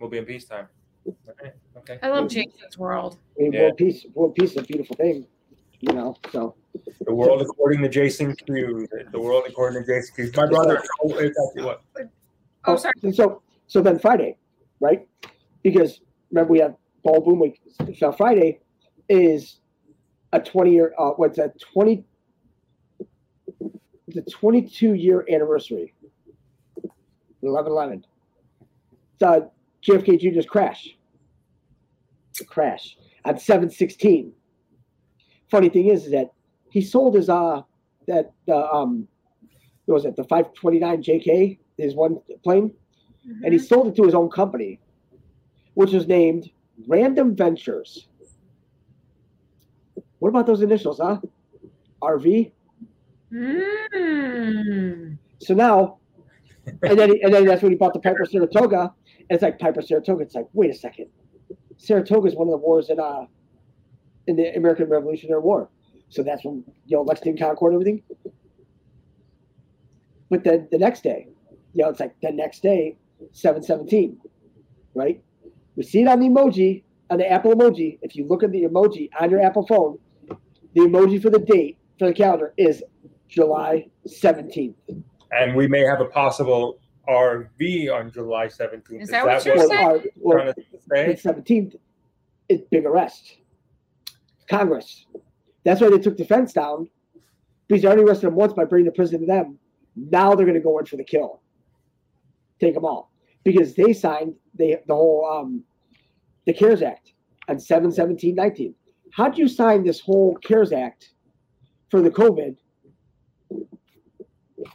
[0.00, 0.66] We'll be in peacetime.
[1.06, 1.52] Okay.
[1.76, 1.98] okay.
[2.02, 3.18] I love Jason's world.
[3.38, 3.62] I mean, Yeah.
[3.62, 5.26] world peace, world peace is a beautiful thing.
[5.80, 6.54] You know, so
[7.04, 8.88] The world according to Jason Q.
[9.12, 10.32] The world according to Jason Q.
[10.34, 10.82] My brother.
[11.02, 11.30] Oh,
[11.62, 11.82] what?
[12.64, 12.94] Oh, sorry.
[13.02, 14.38] And so, so then Friday,
[14.80, 15.06] right?
[15.62, 16.00] Because
[16.30, 17.60] remember we have boom week.
[17.98, 18.60] So Friday
[19.10, 19.60] is
[20.32, 20.94] a twenty year.
[20.98, 21.60] Uh, what's that?
[21.60, 22.04] Twenty.
[24.08, 25.92] The twenty-two year anniversary.
[27.44, 28.06] Eleven eleven.
[29.20, 29.50] So
[29.86, 30.96] JFK Jr.'s crash.
[32.46, 34.32] Crash on seven sixteen.
[35.50, 36.32] Funny thing is, is that
[36.70, 37.62] he sold his uh
[38.08, 39.06] that uh, um
[39.84, 42.72] what was it the five twenty nine JK his one plane
[43.42, 44.80] and he sold it to his own company,
[45.74, 46.50] which was named
[46.86, 48.08] Random Ventures.
[50.18, 51.18] What about those initials, huh?
[52.02, 52.52] RV.
[53.32, 55.18] Mm.
[55.38, 55.98] So now,
[56.66, 58.92] and then and then that's when he bought the Piper Saratoga.
[59.18, 60.22] And it's like Piper Saratoga.
[60.22, 61.06] It's like, wait a second,
[61.76, 63.26] Saratoga is one of the wars in uh
[64.26, 65.68] in the American Revolutionary War.
[66.08, 68.02] So that's when you know Lexington Concord and everything.
[70.30, 71.28] But then the next day,
[71.74, 72.96] you know, it's like the next day,
[73.32, 74.18] seven seventeen,
[74.94, 75.22] right?
[75.76, 77.98] We see it on the emoji on the Apple emoji.
[78.02, 79.98] If you look at the emoji on your Apple phone,
[80.74, 82.82] the emoji for the date for the calendar is
[83.28, 84.76] July seventeenth.
[85.36, 86.78] And we may have a possible
[87.08, 89.02] RV on July 17th.
[89.02, 90.02] Is that what you're Well, saying?
[90.16, 91.12] well, trying to say?
[91.12, 91.74] the seventeenth
[92.48, 93.38] is big arrest.
[94.48, 95.06] Congress.
[95.64, 96.88] That's why they took the fence down
[97.68, 99.58] because they already arrested them once by bringing the prison to them.
[99.96, 101.40] Now they're going to go in for the kill.
[102.60, 103.10] Take them all
[103.44, 105.64] because they signed the the whole um,
[106.46, 107.12] the CARES Act
[107.48, 108.74] on 7 17 19.
[109.12, 111.10] How'd you sign this whole CARES Act
[111.90, 112.56] for the COVID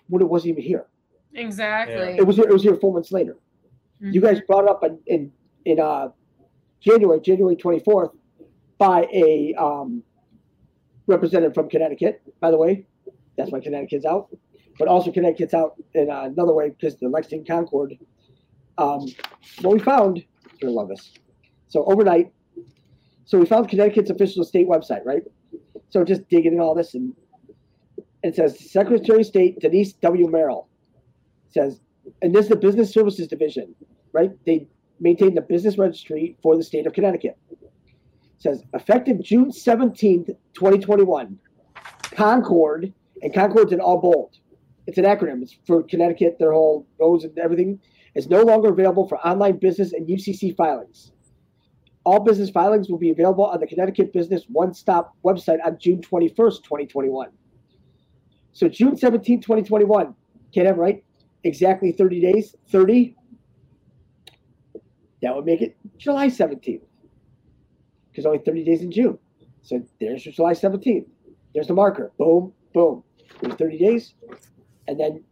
[0.07, 0.87] when it wasn't even here?
[1.33, 2.17] Exactly.
[2.17, 3.37] It was here, it was here four months later.
[4.01, 5.31] You guys brought it up in in,
[5.65, 6.09] in uh,
[6.79, 8.11] January, January 24th,
[8.77, 10.03] by a um,
[11.05, 12.21] representative from Connecticut.
[12.39, 12.87] By the way,
[13.37, 14.29] that's why Connecticut's out.
[14.77, 17.97] But also Connecticut's out in uh, another way because the Lexington Concord.
[18.77, 19.05] Um,
[19.61, 21.11] what we found, you're gonna love this.
[21.67, 22.31] So overnight,
[23.25, 25.23] so we found Connecticut's official state website, right?
[25.89, 27.13] So just digging in all this, and
[28.23, 30.27] it says Secretary of State Denise W.
[30.27, 30.67] Merrill
[31.49, 31.79] says,
[32.21, 33.73] and this is the Business Services Division,
[34.13, 34.31] right?
[34.45, 34.67] They
[34.99, 37.37] maintain the business registry for the state of Connecticut.
[38.37, 41.37] says effective June 17th, 2021,
[42.11, 44.35] Concord, and Concord's in all bold.
[44.87, 45.41] It's an acronym.
[45.41, 47.79] It's for Connecticut, their whole roads and everything
[48.15, 51.11] is no longer available for online business and UCC filings.
[52.05, 56.01] All business filings will be available on the Connecticut Business One Stop website on June
[56.01, 57.29] 21st, 2021.
[58.53, 60.13] So June 17th, 2021,
[60.53, 61.03] can't have right?
[61.43, 62.55] Exactly 30 days.
[62.69, 63.15] 30
[65.21, 66.81] that would make it July 17th.
[68.09, 69.17] Because only 30 days in June.
[69.61, 71.05] So there's your July 17th.
[71.53, 72.11] There's the marker.
[72.17, 73.03] Boom, boom.
[73.41, 74.13] There's 30 days.
[74.87, 75.23] And then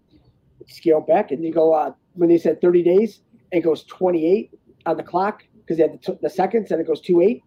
[0.67, 4.51] scale back and you go, uh, when they said 30 days, it goes 28
[4.85, 7.43] on the clock because they had the, the seconds and it goes 2 8.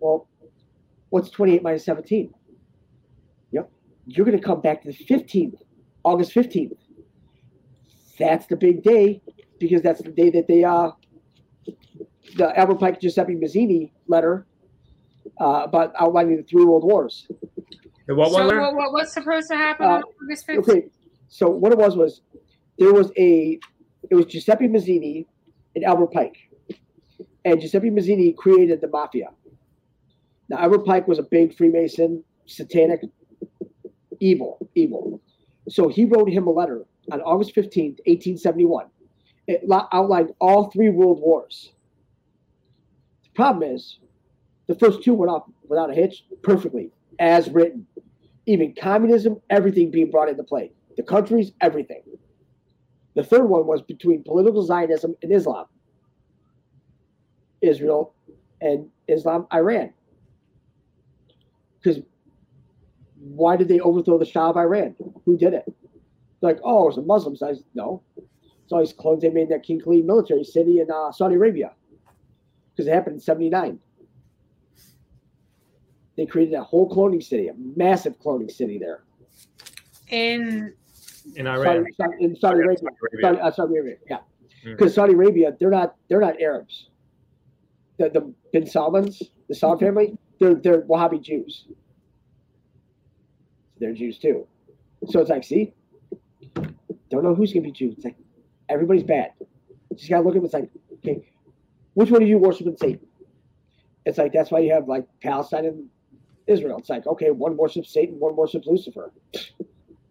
[0.00, 0.28] Well,
[1.10, 2.32] what's 28 minus 17?
[4.06, 4.16] Yep.
[4.16, 5.58] You're going to come back to the 15th,
[6.04, 6.76] August 15th.
[8.18, 9.20] That's the big day
[9.58, 10.90] because that's the day that they, uh,
[12.36, 14.46] the Albert Pike Giuseppe Mazzini letter
[15.40, 17.26] uh, about outlining the three world wars.
[18.06, 20.58] The what so what, what, what's supposed to happen Uh, on August 15th?
[20.58, 20.84] Okay,
[21.28, 22.22] so what it was was
[22.78, 23.58] there was a
[24.10, 25.26] it was Giuseppe Mazzini
[25.74, 26.36] and Albert Pike,
[27.44, 29.30] and Giuseppe Mazzini created the mafia.
[30.48, 33.00] Now Albert Pike was a big Freemason, satanic,
[34.20, 35.20] evil, evil.
[35.68, 38.86] So he wrote him a letter on August fifteenth, eighteen seventy one.
[39.46, 41.72] It lo- outlined all three world wars.
[43.24, 43.98] The problem is,
[44.66, 47.86] the first two went off without a hitch, perfectly as written.
[48.46, 52.02] Even communism, everything being brought into play the countries, everything.
[53.14, 55.66] The third one was between political Zionism and Islam.
[57.60, 58.14] Israel
[58.60, 59.92] and Islam, Iran.
[61.80, 62.02] Because
[63.34, 64.94] why did they overthrow the Shah of Iran?
[65.24, 65.64] Who did it?
[66.40, 67.42] Like, oh, it was the Muslims.
[67.42, 68.02] I said, no.
[68.16, 71.36] It's all these clones they made in that King Khalid military city in uh, Saudi
[71.36, 71.72] Arabia.
[72.70, 73.78] Because it happened in 79.
[76.16, 79.02] They created a whole cloning city, a massive cloning city there.
[80.08, 80.72] In
[81.34, 81.64] in Iran.
[81.64, 82.78] Saudi, Saudi, in Saudi Arabia.
[82.78, 83.20] Saudi Arabia.
[83.22, 84.18] Saudi, uh, Saudi Arabia, yeah.
[84.64, 84.76] Mm.
[84.76, 86.88] Because Saudi Arabia, they're not they're not Arabs.
[87.98, 91.66] The the Bin Salmans, the Saud family, they're they're Wahhabi Jews.
[93.78, 94.46] They're Jews too.
[95.08, 95.74] So it's like, see,
[97.10, 97.92] don't know who's gonna be Jew.
[97.96, 98.16] It's like
[98.68, 99.32] everybody's bad.
[99.40, 100.44] You just gotta look at it.
[100.46, 101.22] It's like, okay,
[101.94, 103.06] which one of you worshiping Satan?
[104.04, 105.88] It's like that's why you have like Palestine and
[106.46, 106.78] Israel.
[106.78, 109.12] It's like, okay, one worships Satan, one worships Lucifer.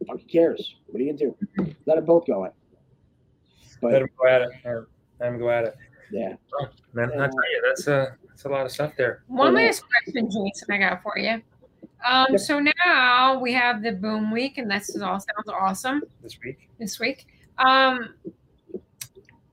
[0.08, 0.76] Fuck cares?
[0.88, 1.76] What are you gonna do?
[1.86, 2.54] Let them both go it.
[3.82, 4.50] But Let him go at it.
[4.64, 4.88] Or
[5.20, 5.76] Let him go at it.
[6.12, 6.36] yeah.
[6.94, 9.24] Man, I tell you, that's a that's a lot of stuff there.
[9.28, 11.42] one last question, Jason, I got for you.
[12.08, 12.40] Um, Yep.
[12.40, 16.70] so now we have the boom week, and this is all sounds awesome this week.
[16.78, 17.26] this week.
[17.58, 18.14] Um,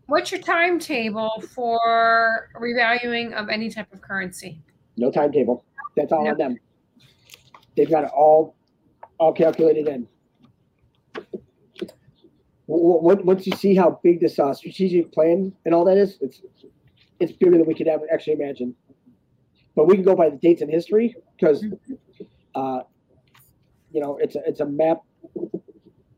[0.06, 4.60] what's your timetable for revaluing of any type of currency?
[4.96, 5.64] No timetable.
[5.96, 6.32] That's all No.
[6.32, 6.58] on them.
[7.76, 8.54] They've got it all,
[9.18, 10.06] all calculated in.
[12.66, 16.42] Once you see how big this uh, strategic plan and all that is, it's
[17.20, 18.74] it's bigger than we could ever actually imagine.
[19.76, 21.64] But we can go by the dates in history because,
[22.54, 22.80] uh,
[23.92, 24.98] you know, it's a, it's a map.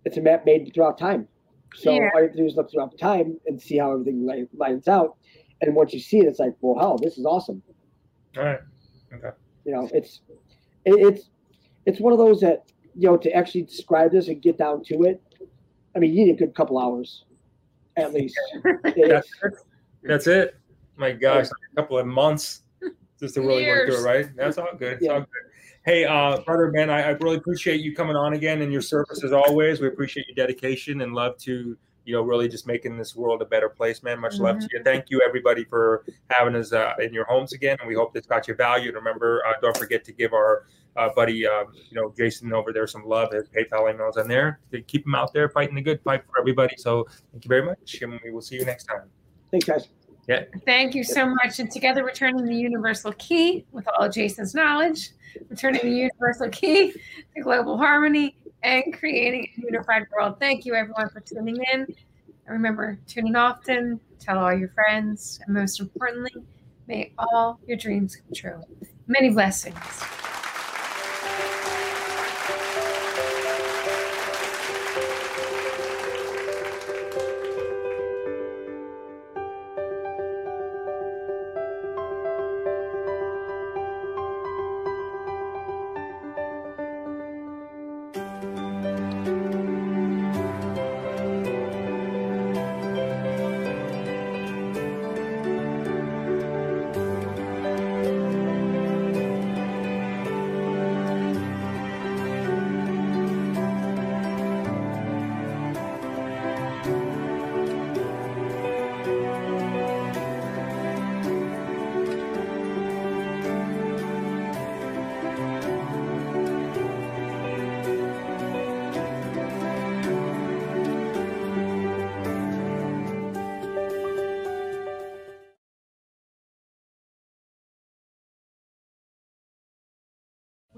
[0.05, 1.27] It's a map made throughout time.
[1.75, 2.11] So Yeah.
[2.15, 4.87] all you have to do is look throughout time and see how everything li- lines
[4.87, 5.17] out.
[5.61, 7.63] And once you see it, it's like, well, hell, this is awesome.
[8.37, 8.61] All right.
[9.13, 9.31] Okay.
[9.65, 10.21] You know, it's
[10.85, 11.31] it, it's
[11.87, 12.65] it's one of those that
[12.95, 15.23] you know to actually describe this and get down to it.
[15.97, 17.25] I mean, you need a good couple hours,
[17.97, 18.39] at least.
[18.97, 19.29] That's,
[20.03, 20.57] that's it.
[20.97, 22.63] My gosh, a couple of months
[23.21, 24.37] just to really work through it, right?
[24.37, 24.95] That's all good.
[24.95, 25.13] It's Yeah.
[25.13, 25.29] all good.
[25.85, 29.23] Hey, uh, brother, man, I, I really appreciate you coming on again and your service
[29.23, 29.83] as always.
[29.83, 31.77] We appreciate your dedication and love to,
[32.07, 34.19] you know, really just making this world a better place, man.
[34.19, 34.83] Much love to you.
[34.83, 37.77] Thank you, everybody, for having us uh, in your homes again.
[37.81, 38.89] And we hope this got you value.
[38.89, 40.65] And remember, uh, don't forget to give our
[40.97, 43.33] uh, buddy, um, you know, Jason over there some love.
[43.35, 44.61] His PayPal emails in there.
[44.73, 46.77] To keep him out there fighting the good fight for everybody.
[46.79, 48.01] So thank you very much.
[48.01, 49.11] And we will see you next time.
[49.51, 49.89] Thanks, guys.
[50.65, 51.59] Thank you so much.
[51.59, 55.11] And together, returning the universal key with all Jason's knowledge,
[55.49, 60.37] returning the universal key to global harmony and creating a unified world.
[60.41, 61.81] Thank you, everyone, for tuning in.
[61.83, 66.33] And remember, tune in often, tell all your friends, and most importantly,
[66.87, 68.63] may all your dreams come true.
[69.07, 69.77] Many blessings.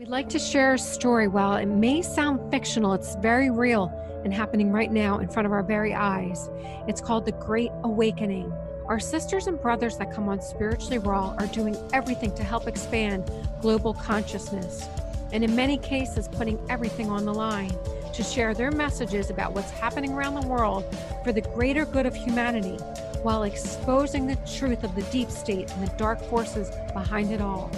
[0.06, 1.26] We'd like to share a story.
[1.26, 3.90] While it may sound fictional, it's very real
[4.22, 6.48] and happening right now in front of our very eyes.
[6.86, 8.52] It's called The Great Awakening.
[8.86, 13.28] Our sisters and brothers that come on Spiritually Raw are doing everything to help expand
[13.60, 14.88] global consciousness,
[15.32, 17.76] and in many cases, putting everything on the line
[18.12, 20.84] to share their messages about what's happening around the world
[21.24, 22.76] for the greater good of humanity
[23.24, 27.68] while exposing the truth of the deep state and the dark forces behind it all.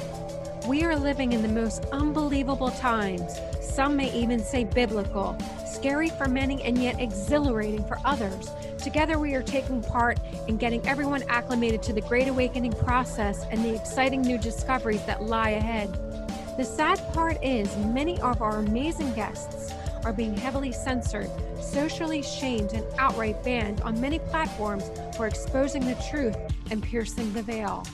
[0.69, 3.41] We are living in the most unbelievable times.
[3.63, 5.35] Some may even say biblical,
[5.67, 8.51] scary for many and yet exhilarating for others.
[8.77, 13.65] Together, we are taking part in getting everyone acclimated to the Great Awakening process and
[13.65, 15.91] the exciting new discoveries that lie ahead.
[16.59, 19.73] The sad part is, many of our amazing guests
[20.05, 21.31] are being heavily censored,
[21.63, 26.37] socially shamed, and outright banned on many platforms for exposing the truth
[26.71, 27.87] and piercing the veil.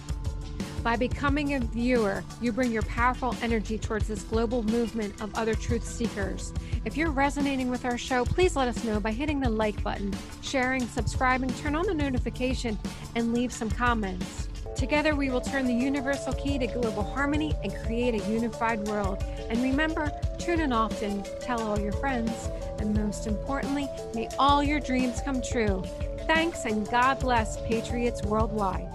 [0.85, 5.55] By becoming a viewer, you bring your powerful energy towards this global movement of other
[5.55, 6.53] truth seekers.
[6.85, 10.14] If you're resonating with our show, please let us know by hitting the like button,
[10.43, 12.78] sharing, subscribing, turn on the notification,
[13.14, 14.51] and leave some comments.
[14.76, 19.24] Together, we will turn the universal key to global harmony and create a unified world.
[19.49, 24.80] And remember, tune in often, tell all your friends, and most importantly, may all your
[24.80, 25.82] dreams come true.
[26.26, 28.91] Thanks and God bless Patriots worldwide.